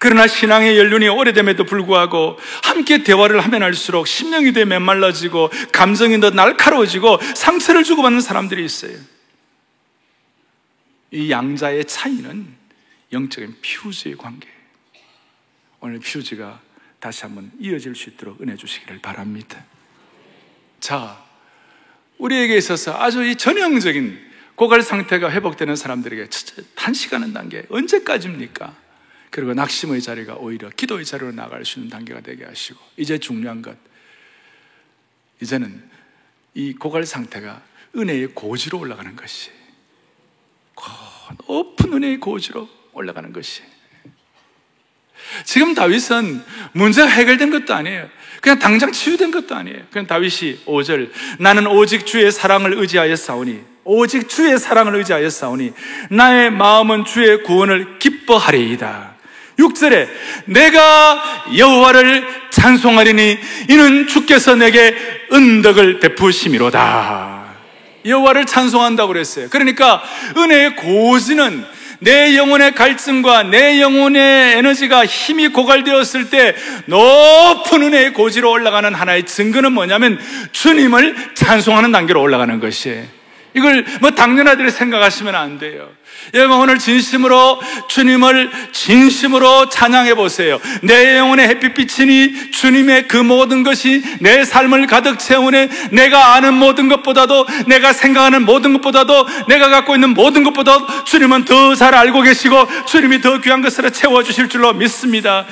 그러나 0.00 0.26
신앙의 0.26 0.76
연륜이 0.76 1.06
오래됨에도 1.06 1.62
불구하고 1.62 2.40
함께 2.64 3.04
대화를 3.04 3.38
하면 3.38 3.62
할수록 3.62 4.08
심령이 4.08 4.52
더 4.52 4.64
메말라지고 4.64 5.50
감정이 5.72 6.18
더 6.18 6.30
날카로워지고 6.30 7.20
상처를 7.36 7.84
주고받는 7.84 8.20
사람들이 8.20 8.64
있어요. 8.64 8.98
이 11.12 11.30
양자의 11.30 11.84
차이는 11.84 12.52
영적인 13.12 13.58
퓨즈의 13.62 14.16
관계. 14.16 14.48
오늘 15.78 16.00
퓨즈가 16.00 16.60
다시 16.98 17.22
한번 17.22 17.52
이어질 17.60 17.94
수 17.94 18.10
있도록 18.10 18.40
은혜 18.42 18.56
주시기를 18.56 18.98
바랍니다. 18.98 19.64
자, 20.80 21.25
우리에게 22.18 22.56
있어서 22.56 22.96
아주 22.98 23.24
이 23.24 23.36
전형적인 23.36 24.26
고갈 24.54 24.82
상태가 24.82 25.30
회복되는 25.30 25.76
사람들에게 25.76 26.28
단시간은 26.74 27.32
단계 27.32 27.64
언제까지입니까? 27.68 28.74
그리고 29.30 29.52
낙심의 29.52 30.00
자리가 30.00 30.36
오히려 30.36 30.70
기도의 30.70 31.04
자리로 31.04 31.32
나갈 31.32 31.64
수 31.64 31.78
있는 31.78 31.90
단계가 31.90 32.20
되게 32.20 32.44
하시고 32.44 32.80
이제 32.96 33.18
중요한 33.18 33.60
것 33.60 33.76
이제는 35.42 35.90
이 36.54 36.72
고갈 36.72 37.04
상태가 37.04 37.62
은혜의 37.94 38.28
고지로 38.28 38.78
올라가는 38.78 39.14
것이 39.14 39.50
높은 41.46 41.92
은혜의 41.92 42.18
고지로 42.18 42.68
올라가는 42.92 43.30
것이 43.32 43.62
지금 45.44 45.74
다윗은 45.74 46.42
문제가 46.72 47.08
해결된 47.08 47.50
것도 47.50 47.74
아니에요. 47.74 48.08
그냥 48.40 48.58
당장 48.58 48.92
치유된 48.92 49.30
것도 49.30 49.54
아니에요. 49.54 49.78
그냥 49.90 50.06
다윗이 50.06 50.60
5절 50.66 51.10
나는 51.38 51.66
오직 51.66 52.06
주의 52.06 52.30
사랑을 52.30 52.74
의지하여 52.74 53.16
싸우니 53.16 53.60
오직 53.84 54.28
주의 54.28 54.58
사랑을 54.58 54.94
의지하여 54.96 55.28
싸우니 55.30 55.72
나의 56.10 56.50
마음은 56.50 57.04
주의 57.04 57.42
구원을 57.42 57.98
기뻐하리이다. 57.98 59.16
6절에 59.58 60.08
내가 60.46 61.46
여호와를 61.56 62.26
찬송하리니 62.50 63.38
이는 63.70 64.06
주께서 64.06 64.54
내게 64.54 64.94
은덕을 65.32 66.00
베푸심이로다. 66.00 67.46
여호와를 68.04 68.46
찬송한다고 68.46 69.08
그랬어요. 69.12 69.48
그러니까 69.50 70.02
은혜의 70.36 70.76
고지는 70.76 71.64
내 72.00 72.36
영혼의 72.36 72.74
갈증과 72.74 73.44
내 73.44 73.80
영혼의 73.80 74.58
에너지가 74.58 75.06
힘이 75.06 75.48
고갈되었을 75.48 76.30
때 76.30 76.54
높은 76.86 77.82
은혜의 77.82 78.12
고지로 78.12 78.50
올라가는 78.50 78.94
하나의 78.94 79.24
증거는 79.24 79.72
뭐냐면 79.72 80.18
주님을 80.52 81.34
찬송하는 81.34 81.92
단계로 81.92 82.20
올라가는 82.20 82.60
것이에요. 82.60 83.04
이걸 83.54 83.84
뭐 84.00 84.10
당연하게 84.10 84.70
생각하시면 84.70 85.34
안 85.34 85.58
돼요. 85.58 85.88
여러분 86.34 86.58
오늘 86.58 86.78
진심으로 86.78 87.60
주님을 87.88 88.50
진심으로 88.72 89.68
찬양해 89.68 90.14
보세요. 90.14 90.58
내 90.82 91.18
영혼의 91.18 91.48
햇빛 91.48 91.74
비치니 91.74 92.50
주님의 92.50 93.08
그 93.08 93.16
모든 93.16 93.62
것이 93.62 94.02
내 94.20 94.44
삶을 94.44 94.86
가득 94.86 95.18
채우네. 95.18 95.68
내가 95.92 96.34
아는 96.34 96.54
모든 96.54 96.88
것보다도 96.88 97.46
내가 97.66 97.92
생각하는 97.92 98.44
모든 98.44 98.72
것보다도 98.72 99.26
내가 99.48 99.68
갖고 99.68 99.94
있는 99.94 100.10
모든 100.10 100.42
것보다 100.42 101.04
주님은 101.04 101.44
더 101.44 101.76
잘 101.76 101.94
알고 101.94 102.22
계시고 102.22 102.84
주님이 102.86 103.20
더 103.20 103.40
귀한 103.40 103.62
것으로 103.62 103.90
채워 103.90 104.22
주실 104.22 104.48
줄로 104.48 104.72
믿습니다. 104.72 105.46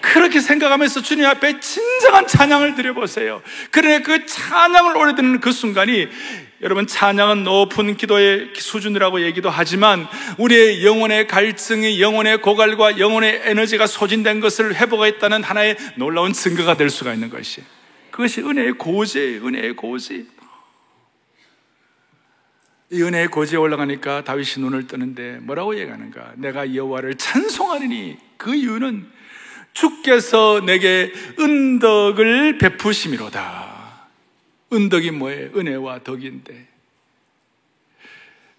그렇게 0.00 0.40
생각하면서 0.40 1.02
주님 1.02 1.26
앞에 1.26 1.60
진정한 1.60 2.26
찬양을 2.26 2.74
드려보세요. 2.74 3.42
그러나 3.70 4.00
그 4.00 4.26
찬양을 4.26 5.14
듣는 5.16 5.40
그 5.40 5.52
순간이 5.52 6.08
여러분 6.60 6.88
찬양은 6.88 7.44
높은 7.44 7.96
기도의 7.96 8.52
수준이라고 8.54 9.22
얘기도 9.22 9.48
하지만 9.48 10.08
우리의 10.38 10.84
영혼의 10.84 11.28
갈증이 11.28 12.00
영혼의 12.00 12.42
고갈과 12.42 12.98
영혼의 12.98 13.42
에너지가 13.44 13.86
소진된 13.86 14.40
것을 14.40 14.74
회복했다는 14.74 15.44
하나의 15.44 15.76
놀라운 15.96 16.32
증거가 16.32 16.76
될 16.76 16.90
수가 16.90 17.14
있는 17.14 17.30
것이 17.30 17.62
그것이 18.10 18.40
은혜의 18.40 18.72
고지예요 18.72 19.46
은혜의 19.46 19.76
고지. 19.76 20.26
이 22.90 23.02
은혜의 23.02 23.28
고지에 23.28 23.58
올라가니까 23.58 24.24
다윗이 24.24 24.64
눈을 24.64 24.88
뜨는데 24.88 25.38
뭐라고 25.42 25.78
얘기하는가? 25.78 26.32
내가 26.36 26.74
여호와를 26.74 27.14
찬송하리니 27.16 28.16
그 28.36 28.54
이유는 28.56 29.06
주께서 29.72 30.62
내게 30.64 31.12
은덕을 31.38 32.58
베푸심이로다 32.58 33.67
은덕이 34.72 35.10
뭐예요? 35.12 35.50
은혜와 35.56 36.00
덕인데. 36.04 36.78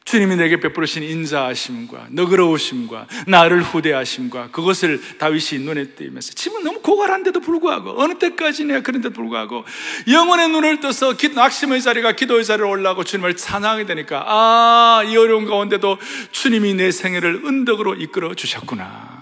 주님이 0.10 0.38
내게 0.38 0.60
베풀으신 0.60 1.04
인자하심과 1.04 2.08
너그러우심과 2.10 3.06
나를 3.28 3.62
후대하심과 3.62 4.50
그것을 4.50 5.00
다윗이 5.19 5.63
눈에 5.63 5.89
띄면서 5.89 6.34
지금 6.34 6.63
너무 6.63 6.82
고갈한데도 6.82 7.41
불구하고 7.41 8.02
어느 8.02 8.17
때까지 8.17 8.65
내가 8.65 8.82
그런데도 8.82 9.13
불구하고 9.13 9.65
영혼의 10.12 10.50
눈을 10.50 10.80
떠서 10.80 11.13
낙심의 11.36 11.84
자리가 11.84 12.13
기도의 12.13 12.43
자리로 12.43 12.67
올라가고 12.72 13.04
주님을 13.04 13.36
찬양하게 13.36 13.86
되니까 13.86 14.24
아, 14.26 15.04
이 15.06 15.15
어려운 15.15 15.45
가운데도 15.45 16.00
주님이 16.32 16.74
내 16.74 16.89
생애를 16.89 17.43
은덕으로 17.45 17.93
이끌어 17.93 18.34
주셨구나. 18.34 19.18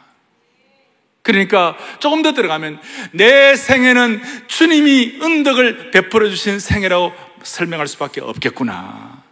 그러니까 1.27 1.75
조금 1.99 2.21
더 2.21 2.31
들어가면 2.31 2.79
내 3.11 3.53
생애는 3.57 4.21
주님이 4.47 5.19
은덕을 5.21 5.91
베풀어 5.91 6.29
주신 6.29 6.57
생애라고 6.57 7.13
설명할 7.43 7.87
수밖에 7.87 8.21
없겠구나. 8.21 9.23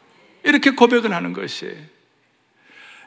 이렇게 0.44 0.72
고백을 0.72 1.14
하는 1.14 1.32
것이 1.32 1.74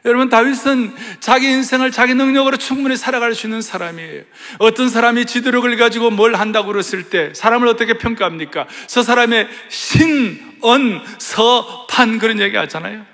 여러분 0.07 0.31
다윗은 0.31 0.95
자기 1.21 1.49
인생을 1.49 1.91
자기 1.91 2.15
능력으로 2.15 2.57
충분히 2.57 2.97
살아갈 2.97 3.35
수 3.35 3.47
있는 3.47 3.61
사람이에요. 3.61 4.23
어떤 4.59 4.89
사람이 4.89 5.27
지도력을 5.27 5.77
가지고 5.77 6.11
뭘 6.11 6.35
한다고 6.35 6.69
그랬을 6.69 7.11
때 7.11 7.35
사람을 7.35 7.69
어떻게 7.69 7.99
평가합니까? 7.99 8.69
저 8.87 9.03
사람의 9.03 9.49
신, 9.69 10.57
언, 10.63 11.05
서, 11.19 11.87
판 11.91 12.19
그런 12.19 12.41
얘기 12.41 12.57
하잖아요. 12.57 13.05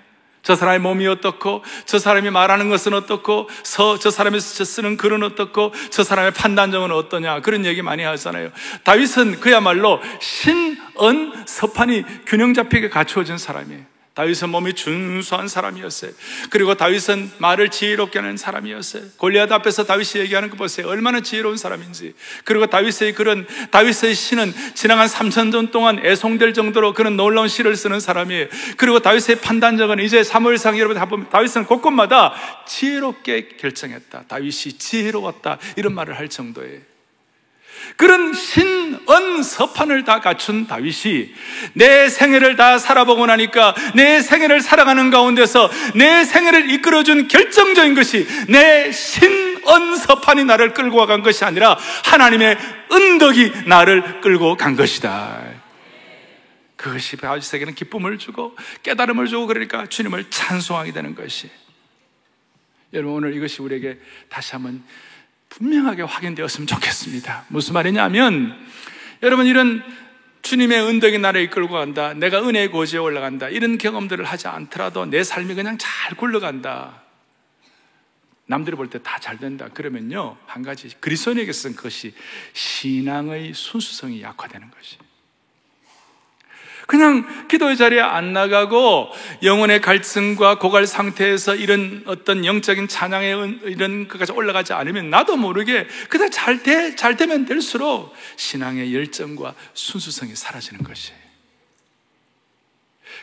저 0.45 0.55
사람의 0.55 0.79
몸이 0.79 1.07
어떻고, 1.09 1.65
저 1.87 1.99
사람이 1.99 2.31
말하는 2.31 2.69
것은 2.69 2.95
어떻고, 2.95 3.49
서, 3.63 3.99
저 3.99 4.11
사람이 4.11 4.39
쓰는 4.41 4.97
글은 4.97 5.23
어떻고, 5.23 5.73
저 5.91 6.05
사람의 6.05 6.33
판단점은 6.33 6.93
어떠냐. 6.93 7.41
그런 7.41 7.65
얘기 7.65 7.83
많이 7.83 8.05
하잖아요. 8.05 8.51
다윗은 8.85 9.41
그야말로 9.41 10.01
신, 10.21 10.79
언, 10.95 11.33
서판이 11.47 12.05
균형 12.27 12.55
잡히게 12.55 12.91
갖추어진 12.91 13.39
사람이에요. 13.39 13.94
다윗은 14.15 14.49
몸이 14.51 14.75
준수한 14.75 15.49
사람이었어요. 15.49 16.13
그리고 16.51 16.75
다윗은 16.75 17.33
말을 17.39 17.71
지혜롭게 17.71 18.21
하는 18.21 18.37
사람이었어요. 18.37 19.03
골리앗 19.17 19.51
앞에서 19.51 19.85
다윗이 19.85 20.23
얘기하는 20.23 20.51
거 20.51 20.57
보세요. 20.57 20.87
얼마나 20.87 21.21
지혜로운 21.21 21.57
사람인지. 21.57 22.15
그리고 22.45 22.67
다윗의 22.67 23.15
그런 23.15 23.45
다윗의 23.73 24.15
시는 24.15 24.55
지나간 24.75 25.09
3천 25.09 25.51
년 25.51 25.73
동안 25.73 25.99
애송될 25.99 26.55
정도로 26.55 26.95
그런 26.95 27.17
놀라운 27.17 27.49
시를 27.49 27.75
쓰는 27.75 27.99
사람이에요. 27.99 28.47
그리고 28.77 29.01
다윗의 29.01 29.41
판단적은 29.41 29.99
이제 29.99 30.23
사무엘상 30.23 30.79
여러분 30.79 30.97
다 30.97 31.07
보면 31.07 31.29
다윗은 31.31 31.67
곳곳마다 31.67 32.35
지혜롭게 32.69 33.57
결정했다. 33.57 34.25
다윗이 34.29 34.79
지혜로웠다. 34.79 35.59
이런 35.77 35.93
말을 35.93 36.17
할 36.17 36.29
정도예요. 36.29 36.94
그런 37.97 38.33
신언 38.35 39.43
서판을 39.43 40.05
다 40.05 40.21
갖춘 40.21 40.67
다윗이 40.67 41.35
내 41.75 42.09
생애를 42.09 42.57
다 42.57 42.79
살아보고 42.79 43.27
나니까 43.27 43.75
내 43.95 44.21
생애를 44.21 44.61
살아가는 44.61 45.11
가운데서 45.11 45.71
내 45.95 46.25
생애를 46.25 46.71
이끌어준 46.71 47.29
결정적인 47.29 47.95
것이 47.95 48.27
내 48.49 48.91
신언 48.93 49.97
서판이 49.97 50.45
나를 50.45 50.75
끌고 50.75 51.07
간 51.07 51.23
것이 51.23 51.45
아니라 51.45 51.79
하나님의 52.05 52.59
은덕이 52.91 53.53
나를 53.67 54.21
끌고 54.21 54.57
간 54.57 54.77
것이다. 54.77 55.43
그것이 56.77 57.17
다윗에게는 57.17 57.75
기쁨을 57.75 58.19
주고 58.19 58.57
깨달음을 58.83 59.27
주고 59.27 59.47
그러니까 59.47 59.87
주님을 59.87 60.29
찬송하게 60.29 60.93
되는 60.93 61.15
것이 61.15 61.49
여러분 62.93 63.15
오늘 63.15 63.35
이것이 63.35 63.63
우리에게 63.63 63.99
다시 64.29 64.53
한번 64.53 64.83
분명하게 65.59 66.03
확인되었으면 66.03 66.67
좋겠습니다. 66.67 67.45
무슨 67.49 67.75
말이냐면 67.75 68.59
여러분 69.23 69.47
이런 69.47 69.83
주님의 70.43 70.81
은덕이 70.83 71.19
나를 71.19 71.43
이끌고 71.43 71.73
간다. 71.75 72.13
내가 72.13 72.47
은혜의 72.47 72.69
고지에 72.69 72.99
올라간다. 72.99 73.49
이런 73.49 73.79
경험들을 73.79 74.25
하지 74.25 74.49
않더라도 74.49 75.07
내 75.07 75.23
삶이 75.23 75.55
그냥 75.55 75.79
잘 75.79 76.17
굴러간다. 76.17 77.03
남들이 78.47 78.77
볼 78.77 78.91
때 78.91 78.99
다 78.99 79.19
잘 79.21 79.39
된다. 79.39 79.69
그러면요, 79.73 80.37
한 80.47 80.63
가지. 80.63 80.91
그리스도인에게서는 81.01 81.77
그것이 81.77 82.13
신앙의 82.53 83.55
순수성이 83.55 84.21
약화되는 84.23 84.71
것이. 84.71 84.99
그냥 86.87 87.49
기도의 87.49 87.77
자리에 87.77 88.01
안 88.01 88.33
나가고 88.33 89.11
영혼의 89.43 89.81
갈증과 89.81 90.59
고갈 90.59 90.87
상태에서 90.87 91.55
이런 91.55 92.03
어떤 92.07 92.45
영적인 92.45 92.89
찬양의 92.89 93.61
이런 93.65 94.09
것까지 94.09 94.33
올라가지 94.33 94.73
않으면 94.73 95.11
나도 95.11 95.37
모르게 95.37 95.87
그냥 96.09 96.31
잘 96.31 96.63
돼, 96.63 96.95
잘 96.95 97.17
되면 97.17 97.45
될수록 97.47 98.15
신앙의 98.37 98.95
열정과 98.95 99.55
순수성이 99.73 100.35
사라지는 100.35 100.85
것이에요. 100.85 101.34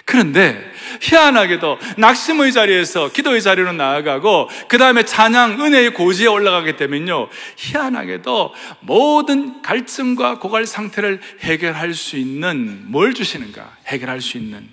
그런데 0.06 0.71
희한하게도 1.01 1.80
낙심의 1.97 2.51
자리에서 2.51 3.12
기도의 3.12 3.41
자리로 3.41 3.73
나아가고 3.73 4.49
그 4.67 4.77
다음에 4.77 5.04
찬양 5.04 5.62
은혜의 5.62 5.93
고지에 5.93 6.27
올라가게 6.27 6.75
되면요. 6.75 7.30
희한하게도 7.56 8.54
모든 8.82 9.62
갈증과 9.62 10.39
고갈 10.39 10.65
상태를 10.65 11.21
해결할 11.41 11.93
수 11.93 12.17
있는 12.17 12.91
뭘 12.91 13.13
주시는가? 13.13 13.77
해결할 13.88 14.21
수 14.21 14.38
있는 14.38 14.69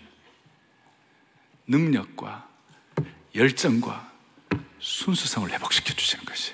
능력과 1.66 2.46
열정과 3.34 4.10
순수성을 4.80 5.50
회복시켜 5.50 5.94
주시는 5.94 6.24
것이. 6.24 6.52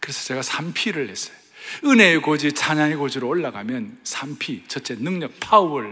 그래서 0.00 0.24
제가 0.24 0.40
3P를 0.40 1.08
했어요 1.08 1.37
은혜의 1.84 2.20
고지, 2.22 2.52
찬양의 2.52 2.96
고지로 2.96 3.28
올라가면 3.28 4.00
3P, 4.04 4.68
첫째 4.68 4.96
능력, 4.96 5.38
파워, 5.40 5.82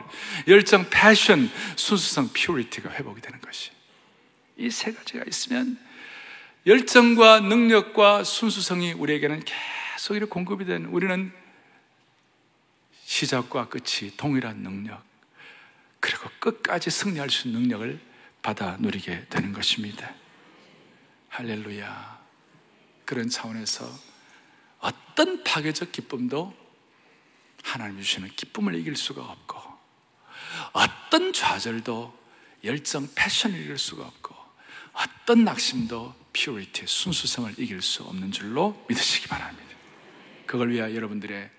열정, 0.49 0.89
passion, 0.91 1.51
순수성, 1.77 2.31
purity가 2.33 2.91
회복이 2.91 3.21
되는 3.21 3.41
것이. 3.41 3.71
이 4.59 4.71
세 4.71 4.93
가지가 4.93 5.25
있으면 5.29 5.79
열정과 6.67 7.41
능력과 7.41 8.25
순수성이 8.25 8.93
우리에게는 8.95 9.43
계속 9.45 10.15
이렇게 10.17 10.31
공급이 10.31 10.65
되는 10.65 10.89
우리는 10.89 11.33
시작과 13.05 13.69
끝이 13.69 14.17
동일한 14.17 14.59
능력, 14.59 15.03
그리고 16.01 16.29
끝까지 16.41 16.91
승리할 16.91 17.31
수 17.31 17.49
있는 17.49 17.63
능력을 17.63 18.01
받아 18.43 18.77
누리게 18.81 19.27
되는 19.29 19.53
것입니다. 19.53 20.13
할렐루야. 21.29 22.19
그런 23.05 23.29
차원에서 23.29 23.89
어떤 24.87 25.43
파괴적 25.43 25.91
기쁨도 25.91 26.55
하나님 27.65 28.01
주시는 28.01 28.29
기쁨을 28.37 28.77
이길 28.77 28.95
수가 28.95 29.25
없고 29.25 29.61
어떤 30.73 31.33
좌절도 31.33 32.17
열정, 32.63 33.09
passion을 33.15 33.61
이길 33.61 33.79
수가 33.79 34.05
없고 34.05 34.37
어떤 34.93 35.45
낙심도 35.45 36.15
purity, 36.33 36.87
순수성을 36.87 37.55
이길 37.59 37.83
수 37.83 38.05
없는 38.05 38.31
줄로 38.31 38.85
믿으시기 38.89 39.27
바랍니다. 39.27 39.67
그걸 40.47 40.71
위하여 40.71 40.95
여러분들의 40.95 41.51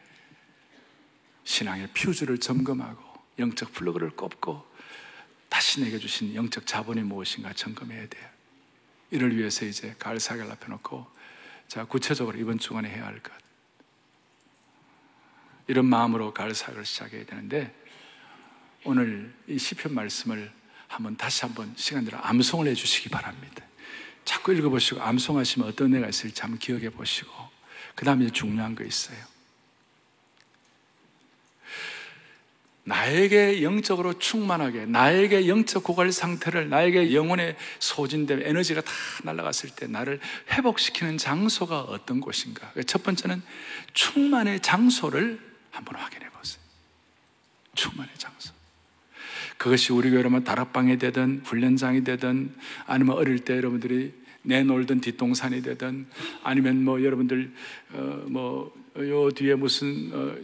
신앙의 1.43 1.89
퓨즈를 1.93 2.37
점검하고 2.37 3.03
영적 3.39 3.73
플러그를 3.73 4.11
꼽고 4.11 4.65
다시 5.49 5.81
내게 5.81 5.99
주신 5.99 6.33
영적 6.33 6.65
자본이 6.65 7.01
무엇인가 7.01 7.51
점검해야 7.53 8.07
돼요. 8.07 8.29
이를 9.11 9.35
위해서 9.35 9.65
이제 9.65 9.95
가을 9.99 10.19
사계를 10.19 10.51
앞에 10.51 10.67
놓고 10.67 11.16
자, 11.67 11.86
구체적으로 11.86 12.38
이번 12.38 12.60
주간에 12.60 12.89
해야 12.89 13.06
할 13.06 13.21
것. 13.21 13.34
이런 15.67 15.86
마음으로 15.86 16.34
가을 16.34 16.56
사역을 16.56 16.86
시작해야 16.86 17.25
되는데, 17.25 17.73
오늘 18.86 19.34
이 19.47 19.58
시편 19.58 19.93
말씀을 19.93 20.51
한번 20.88 21.17
다시 21.17 21.41
한번 21.43 21.73
시간대로 21.75 22.17
암송을 22.21 22.67
해 22.67 22.73
주시기 22.73 23.10
바랍니다. 23.10 23.65
자꾸 24.23 24.53
읽어보시고 24.53 25.01
암송하시면 25.01 25.67
어떤 25.67 25.93
애가 25.93 26.08
있을지 26.08 26.41
한번 26.41 26.58
기억해 26.60 26.89
보시고, 26.89 27.32
그 27.95 28.06
다음에 28.06 28.30
중요한 28.30 28.75
거 28.75 28.84
있어요. 28.84 29.17
나에게 32.88 33.63
영적으로 33.63 34.17
충만하게, 34.17 34.86
나에게 34.86 35.50
영적 35.50 35.84
고갈 35.84 36.13
상태를, 36.13 36.69
나에게 36.69 37.13
영혼의 37.13 37.58
소진됨, 37.80 38.43
에너지가 38.43 38.80
다 38.80 38.91
날아갔을 39.23 39.71
때 39.71 39.88
나를 39.88 40.21
회복시키는 40.54 41.17
장소가 41.17 41.82
어떤 41.82 42.21
곳인가? 42.21 42.71
첫 42.86 43.04
번째는 43.04 43.41
충만의 43.93 44.62
장소를 44.62 45.38
한번 45.69 45.95
확인해 45.95 46.30
보세요. 46.30 46.62
충만의 47.76 48.10
장소. 48.17 48.54
그것이 49.58 49.91
우리 49.91 50.10
교회라면 50.10 50.45
다락방이 50.45 50.97
되든, 50.97 51.41
훈련장이 51.43 52.06
되든, 52.06 52.56
아니면 52.86 53.17
어릴 53.17 53.39
때 53.39 53.58
여러분들이 53.58 54.13
내놀던 54.43 55.02
뒷동산이 55.02 55.62
되든, 55.62 56.08
아니면 56.41 56.86
뭐 56.86 57.04
여러분들, 57.04 57.52
어, 57.91 58.23
뭐 58.28 58.73
요 58.99 59.29
뒤에 59.31 59.55
무슨 59.55 60.12
어, 60.13 60.36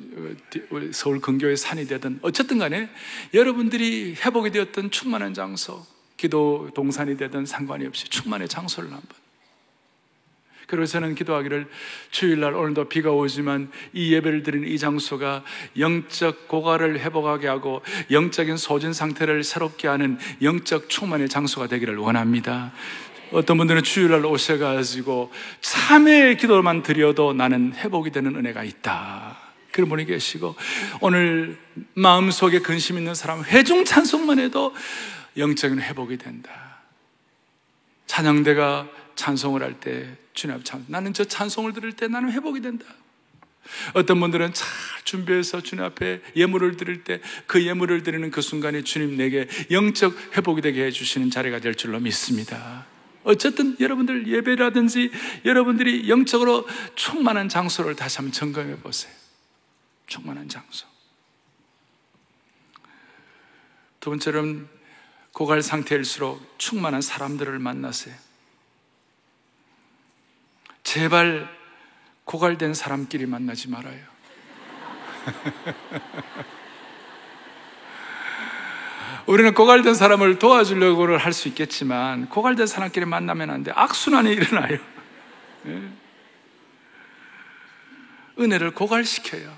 어 0.72 0.80
서울 0.92 1.20
근교의 1.20 1.58
산이 1.58 1.88
되든 1.88 2.20
어쨌든 2.22 2.60
간에 2.60 2.89
여러분들이 3.34 4.16
회복이 4.16 4.52
되었던 4.52 4.92
충만한 4.92 5.34
장소, 5.34 5.86
기도 6.18 6.70
동산이 6.76 7.18
되든 7.18 7.46
상관이 7.46 7.86
없이 7.86 8.08
충만의 8.10 8.48
장소를 8.48 8.92
한번. 8.92 9.24
그래서 10.68 10.94
저는 10.94 11.16
기도하기를 11.16 11.68
주일날 12.12 12.54
오늘도 12.54 12.89
비가 12.89 13.12
오지만 13.12 13.72
이 13.92 14.13
예배를 14.13 14.44
드리는 14.44 14.68
이 14.68 14.80
장소가 14.80 15.44
영적 15.78 16.48
고갈을 16.48 17.00
회복하게 17.00 17.48
하고 17.48 17.82
영적인 18.10 18.58
소진 18.58 18.94
상태를 18.94 19.44
새롭게 19.44 19.88
하는 19.88 20.18
영적 20.42 20.89
충만의 20.89 21.30
장소가 21.30 21.68
되기를 21.68 21.98
원합니다. 21.98 22.74
어떤 23.34 23.58
분들은 23.58 23.84
주일날 23.84 24.26
오셔가지고 24.26 25.32
3회의 25.62 26.39
기도만 26.39 26.84
드려도 26.84 27.34
나는 27.34 27.74
회복이 27.74 28.12
되는 28.12 28.36
은혜가 28.36 28.63
있다. 28.63 29.38
그런 29.72 29.89
분이 29.89 30.06
계시고 30.06 30.56
오늘 31.02 31.58
마음속에 31.96 32.60
근심 32.60 32.98
있는 32.98 33.15
사람 33.15 33.43
회중 33.43 33.86
찬송만 33.86 34.38
해도 34.39 34.74
영적인 35.36 35.82
회복이 35.82 36.17
된다. 36.17 36.52
찬양대가 38.06 38.88
찬송을 39.15 39.63
할 39.63 39.80
때 39.80 40.15
주님 40.34 40.63
찬 40.63 40.84
나는 40.88 41.13
저 41.13 41.24
찬송을 41.24 41.74
들을 41.74 41.91
때 41.93 42.08
나는 42.08 42.32
회복이 42.32 42.62
된다. 42.62 42.86
어떤 43.93 44.19
분들은 44.19 44.54
잘 44.54 44.67
준비해서 45.06 45.62
주님 45.62 45.84
앞에 45.86 46.22
예물을 46.36 46.78
드릴 46.78 47.04
때 47.04 47.19
그 47.48 47.65
예물을 47.65 48.04
드리는 48.04 48.30
그 48.30 48.41
순간에 48.41 48.84
주님 48.84 49.17
내게 49.17 49.48
영적 49.72 50.38
회복이 50.38 50.62
되게 50.62 50.86
해주시는 50.86 51.32
자리가 51.32 51.60
될 51.60 51.74
줄로 51.74 52.00
믿습니다. 52.00 52.86
어쨌든 53.24 53.78
여러분들 53.80 54.28
예배라든지 54.28 55.12
여러분들이 55.46 56.10
영적으로 56.10 56.68
충만한 56.96 57.50
장소를 57.50 57.96
다시 57.96 58.18
한번 58.18 58.32
점검해 58.32 58.78
보세요. 58.78 59.14
충만한 60.08 60.50
장소. 60.50 60.86
두 64.00 64.10
번째로는 64.10 64.68
고갈 65.32 65.62
상태일수록 65.62 66.60
충만한 66.60 67.02
사람들을 67.02 67.58
만나세요. 67.60 68.16
제발 70.84 71.50
고갈된 72.26 72.74
사람끼리 72.74 73.26
만나지 73.26 73.70
말아요. 73.70 74.06
우리는 79.26 79.54
고갈된 79.54 79.95
사람을 79.95 80.39
도와주려고 80.39 81.17
할 81.17 81.34
수 81.34 81.47
있겠지만 81.47 82.30
고갈된 82.30 82.67
사람끼리 82.67 83.06
만나면 83.06 83.49
안 83.49 83.63
돼. 83.63 83.71
악순환이 83.73 84.32
일어나요. 84.34 84.78
네. 85.63 85.89
은혜를 88.39 88.71
고갈시켜요. 88.73 89.56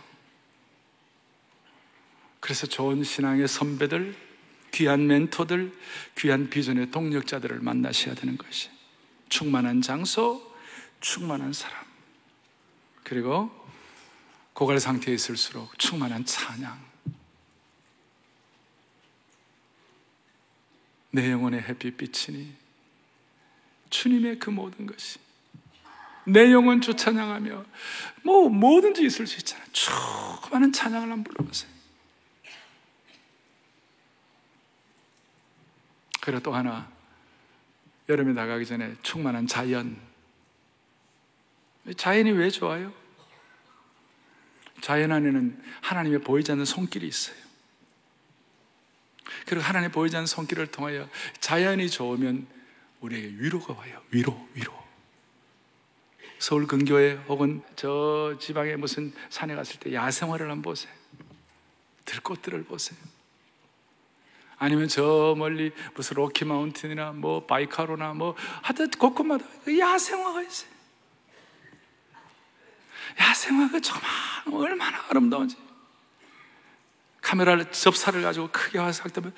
그래서 2.40 2.68
좋은 2.68 3.04
신앙의 3.04 3.48
선배들, 3.48 4.16
귀한 4.72 5.08
멘토들, 5.08 5.72
귀한 6.18 6.50
비전의 6.50 6.92
동력자들을 6.92 7.60
만나셔야 7.60 8.14
되는 8.16 8.38
것이 8.38 8.70
충만한 9.30 9.82
장소, 9.82 10.54
충만한 11.02 11.54
사람. 11.54 11.84
그리고 13.04 13.50
고갈 14.54 14.80
상태에 14.80 15.14
있을수록 15.16 15.78
충만한 15.80 16.26
찬양. 16.26 16.95
내 21.16 21.32
영혼의 21.32 21.62
햇빛 21.62 22.30
이니 22.30 22.54
주님의 23.90 24.38
그 24.38 24.50
모든 24.50 24.86
것이 24.86 25.18
내 26.26 26.52
영혼 26.52 26.82
주 26.82 26.94
찬양하며 26.94 27.66
뭐 28.24 28.50
뭐든지 28.50 29.06
있을 29.06 29.26
수 29.26 29.38
있잖아요. 29.38 29.66
많은 30.52 30.74
찬양을 30.74 31.10
한번 31.10 31.24
불러보세요. 31.24 31.72
그리고 36.20 36.42
또 36.42 36.54
하나 36.54 36.92
여름에 38.10 38.34
나가기 38.34 38.66
전에 38.66 38.96
충만한 39.02 39.48
자연 39.48 39.98
자연이 41.96 42.32
왜 42.32 42.50
좋아요? 42.50 42.92
자연 44.82 45.14
안에는 45.14 45.64
하나님의 45.82 46.22
보이지 46.22 46.52
않는 46.52 46.66
손길이 46.66 47.08
있어요. 47.08 47.45
그리고 49.46 49.64
하나님 49.64 49.92
보이지 49.92 50.16
않는 50.16 50.28
손길을 50.28 50.68
통하여 50.68 51.08
자연이 51.40 51.90
좋으면 51.90 52.48
우리에게 53.02 53.28
위로가 53.38 53.74
와요. 53.74 54.02
위로, 54.12 54.48
위로. 54.54 54.74
서울 56.40 56.68
근교에 56.68 57.14
혹은 57.28 57.64
저 57.76 58.38
지방에 58.40 58.76
무슨 58.76 59.14
산에 59.30 59.56
갔을 59.56 59.80
때 59.80 59.94
야생화를 59.94 60.50
한번 60.50 60.62
보세요. 60.62 60.94
들꽃들을 62.06 62.64
보세요. 62.66 63.00
아니면 64.58 64.88
저 64.88 65.36
멀리 65.38 65.72
무슨 65.96 66.16
로키 66.16 66.46
마운틴이나 66.46 67.12
뭐 67.12 67.46
바이카로나 67.46 68.14
뭐 68.14 68.36
하여튼 68.62 68.90
곳곳마다 68.92 69.46
그 69.64 69.78
야생화가 69.78 70.42
있어요. 70.44 70.70
야생화가 73.20 73.80
정말 73.80 74.10
얼마나 74.52 75.04
아름다운지. 75.10 75.65
카메라를 77.26 77.72
접사를 77.72 78.22
가지고 78.22 78.52
크게 78.52 78.78
와서 78.78 79.02
할 79.02 79.12
때면 79.12 79.34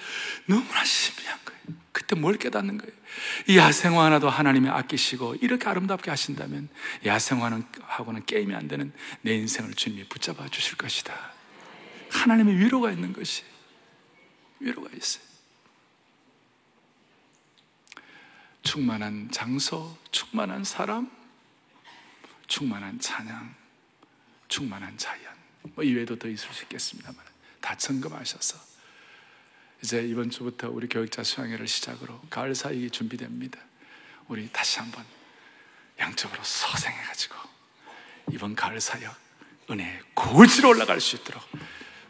너무나 0.46 0.84
신비한 0.84 1.40
거예요. 1.46 1.62
그때 1.94 2.16
뭘 2.16 2.36
깨닫는 2.36 2.78
거예요? 2.78 2.94
이 3.48 3.58
야생화 3.58 4.04
하나도 4.06 4.30
하나님이 4.30 4.68
아끼시고 4.70 5.36
이렇게 5.36 5.70
아름답게 5.70 6.10
하신다면 6.10 6.68
야생화는 7.06 7.66
하고는 7.82 8.26
게임이 8.26 8.54
안 8.54 8.68
되는 8.68 8.92
내 9.22 9.36
인생을 9.36 9.74
주님이 9.74 10.10
붙잡아 10.10 10.50
주실 10.50 10.78
것이다. 10.78 11.14
하나님의 12.10 12.58
위로가 12.58 12.92
있는 12.92 13.14
것이 13.14 13.44
위로가 14.60 14.90
있어요. 14.94 15.24
충만한 18.64 19.30
장소, 19.32 19.98
충만한 20.12 20.66
사람, 20.66 21.10
충만한 22.48 23.00
찬양, 23.00 23.56
충만한 24.50 24.98
자연. 24.98 25.34
뭐 25.74 25.86
이외에도 25.86 26.18
더 26.20 26.28
있을 26.28 26.52
수 26.54 26.64
있겠습니다만 26.64 27.37
다 27.62 27.76
점검하셔서 27.76 28.58
이제 29.84 30.02
이번 30.08 30.30
주부터 30.30 30.70
우리 30.70 30.88
교육자 30.88 31.24
수양회를 31.24 31.68
시작으로 31.68 32.20
가을 32.30 32.56
사역이 32.56 32.90
준비됩니다. 32.90 33.60
우리 34.28 34.50
다시 34.52 34.80
한번 34.80 35.06
양쪽으로 36.00 36.44
소생해가지고 36.44 37.36
이번 38.32 38.56
가을 38.56 38.82
사역 38.82 39.16
은혜의 39.70 40.02
고지로 40.14 40.70
올라갈 40.70 41.00
수 41.00 41.16
있도록 41.16 41.44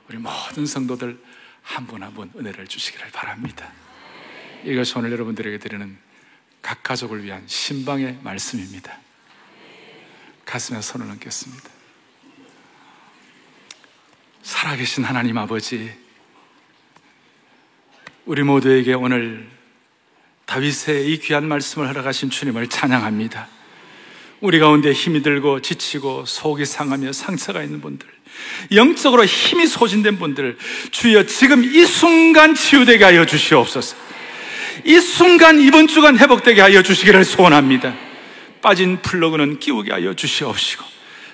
우리 0.10 0.18
모든 0.18 0.66
성도들 0.66 1.22
한 1.64 1.86
분 1.86 2.02
한 2.02 2.14
분 2.14 2.32
은혜를 2.36 2.68
주시기를 2.68 3.12
바랍니다. 3.12 3.72
이것이 4.64 4.98
오늘 4.98 5.12
여러분들에게 5.12 5.58
드리는 5.60 5.98
각 6.62 6.82
가족을 6.84 7.24
위한 7.24 7.45
신방의 7.48 8.20
말씀입니다. 8.24 9.00
가슴에 10.45 10.82
손을 10.82 11.10
얹겠습니다. 11.12 11.77
살아계신 14.48 15.04
하나님 15.04 15.38
아버지, 15.38 15.91
우리 18.26 18.43
모두에게 18.43 18.93
오늘 18.93 19.45
다윗의 20.45 21.12
이 21.12 21.20
귀한 21.20 21.45
말씀을 21.50 21.89
허락하신 21.89 22.30
주님을 22.30 22.68
찬양합니다. 22.68 23.45
우리 24.39 24.60
가운데 24.60 24.93
힘이 24.93 25.22
들고 25.22 25.62
지치고 25.62 26.24
속이 26.26 26.64
상하며 26.64 27.12
상처가 27.12 27.62
있는 27.62 27.82
분들, 27.82 28.08
영적으로 28.72 29.26
힘이 29.26 29.68
소진된 29.68 30.18
분들, 30.18 30.58
주여 30.91 31.26
지금 31.26 31.66
이 31.66 31.86
순간 31.86 32.56
치유되게 32.56 33.04
하여 33.04 33.26
주시옵소서. 33.26 33.98
이 34.86 34.98
순간 35.02 35.60
이번 35.60 35.88
주간 35.88 36.18
회복되게 36.18 36.62
하여 36.62 36.82
주시기를 36.82 37.26
소원합니다. 37.26 37.93
빠진 38.62 39.02
플러그는 39.02 39.60
끼우게 39.60 39.91
하여 39.91 40.14
주시옵시고, 40.14 40.86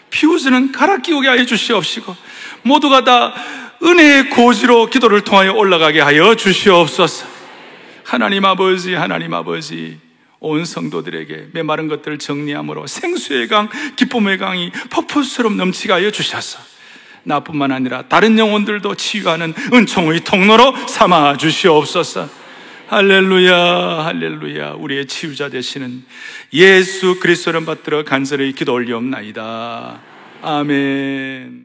피우즈는 0.09 0.72
갈아 0.72 0.97
끼우게 0.97 1.28
하여 1.28 1.45
주시옵시고, 1.45 2.32
모두가 2.64 3.03
다 3.03 3.34
은혜의 3.82 4.30
고지로 4.30 4.89
기도를 4.89 5.22
통하여 5.22 5.53
올라가게 5.53 5.99
하여 5.99 6.36
주시옵소서. 6.36 7.28
하나님 8.03 8.45
아버지, 8.45 8.93
하나님 8.93 9.34
아버지, 9.34 9.97
온 10.39 10.66
성도들에게 10.66 11.47
메마른 11.53 11.88
것들을 11.88 12.20
정리함으로 12.20 12.88
생수의 12.88 13.47
강, 13.47 13.70
기쁨의 13.95 14.38
강이 14.38 14.72
폭포수처럼 14.89 15.55
넘치게 15.55 15.93
하여 15.93 16.11
주셔서 16.11 16.59
나뿐만 17.24 17.72
아니라 17.72 18.03
다른 18.03 18.38
영혼들도 18.38 18.95
치유하는 18.95 19.53
은총의 19.74 20.22
통로로 20.22 20.76
삼아 20.88 21.38
주시옵소서. 21.38 22.30
할렐루야, 22.88 23.55
할렐루야. 24.05 24.72
우리의 24.74 25.07
치유자 25.07 25.49
되시는 25.49 26.03
예수 26.51 27.20
그리스도를 27.20 27.66
받들어 27.66 28.03
간절히 28.03 28.51
기도 28.51 28.74
올리옵나이다. 28.74 29.99
아멘. 30.41 31.61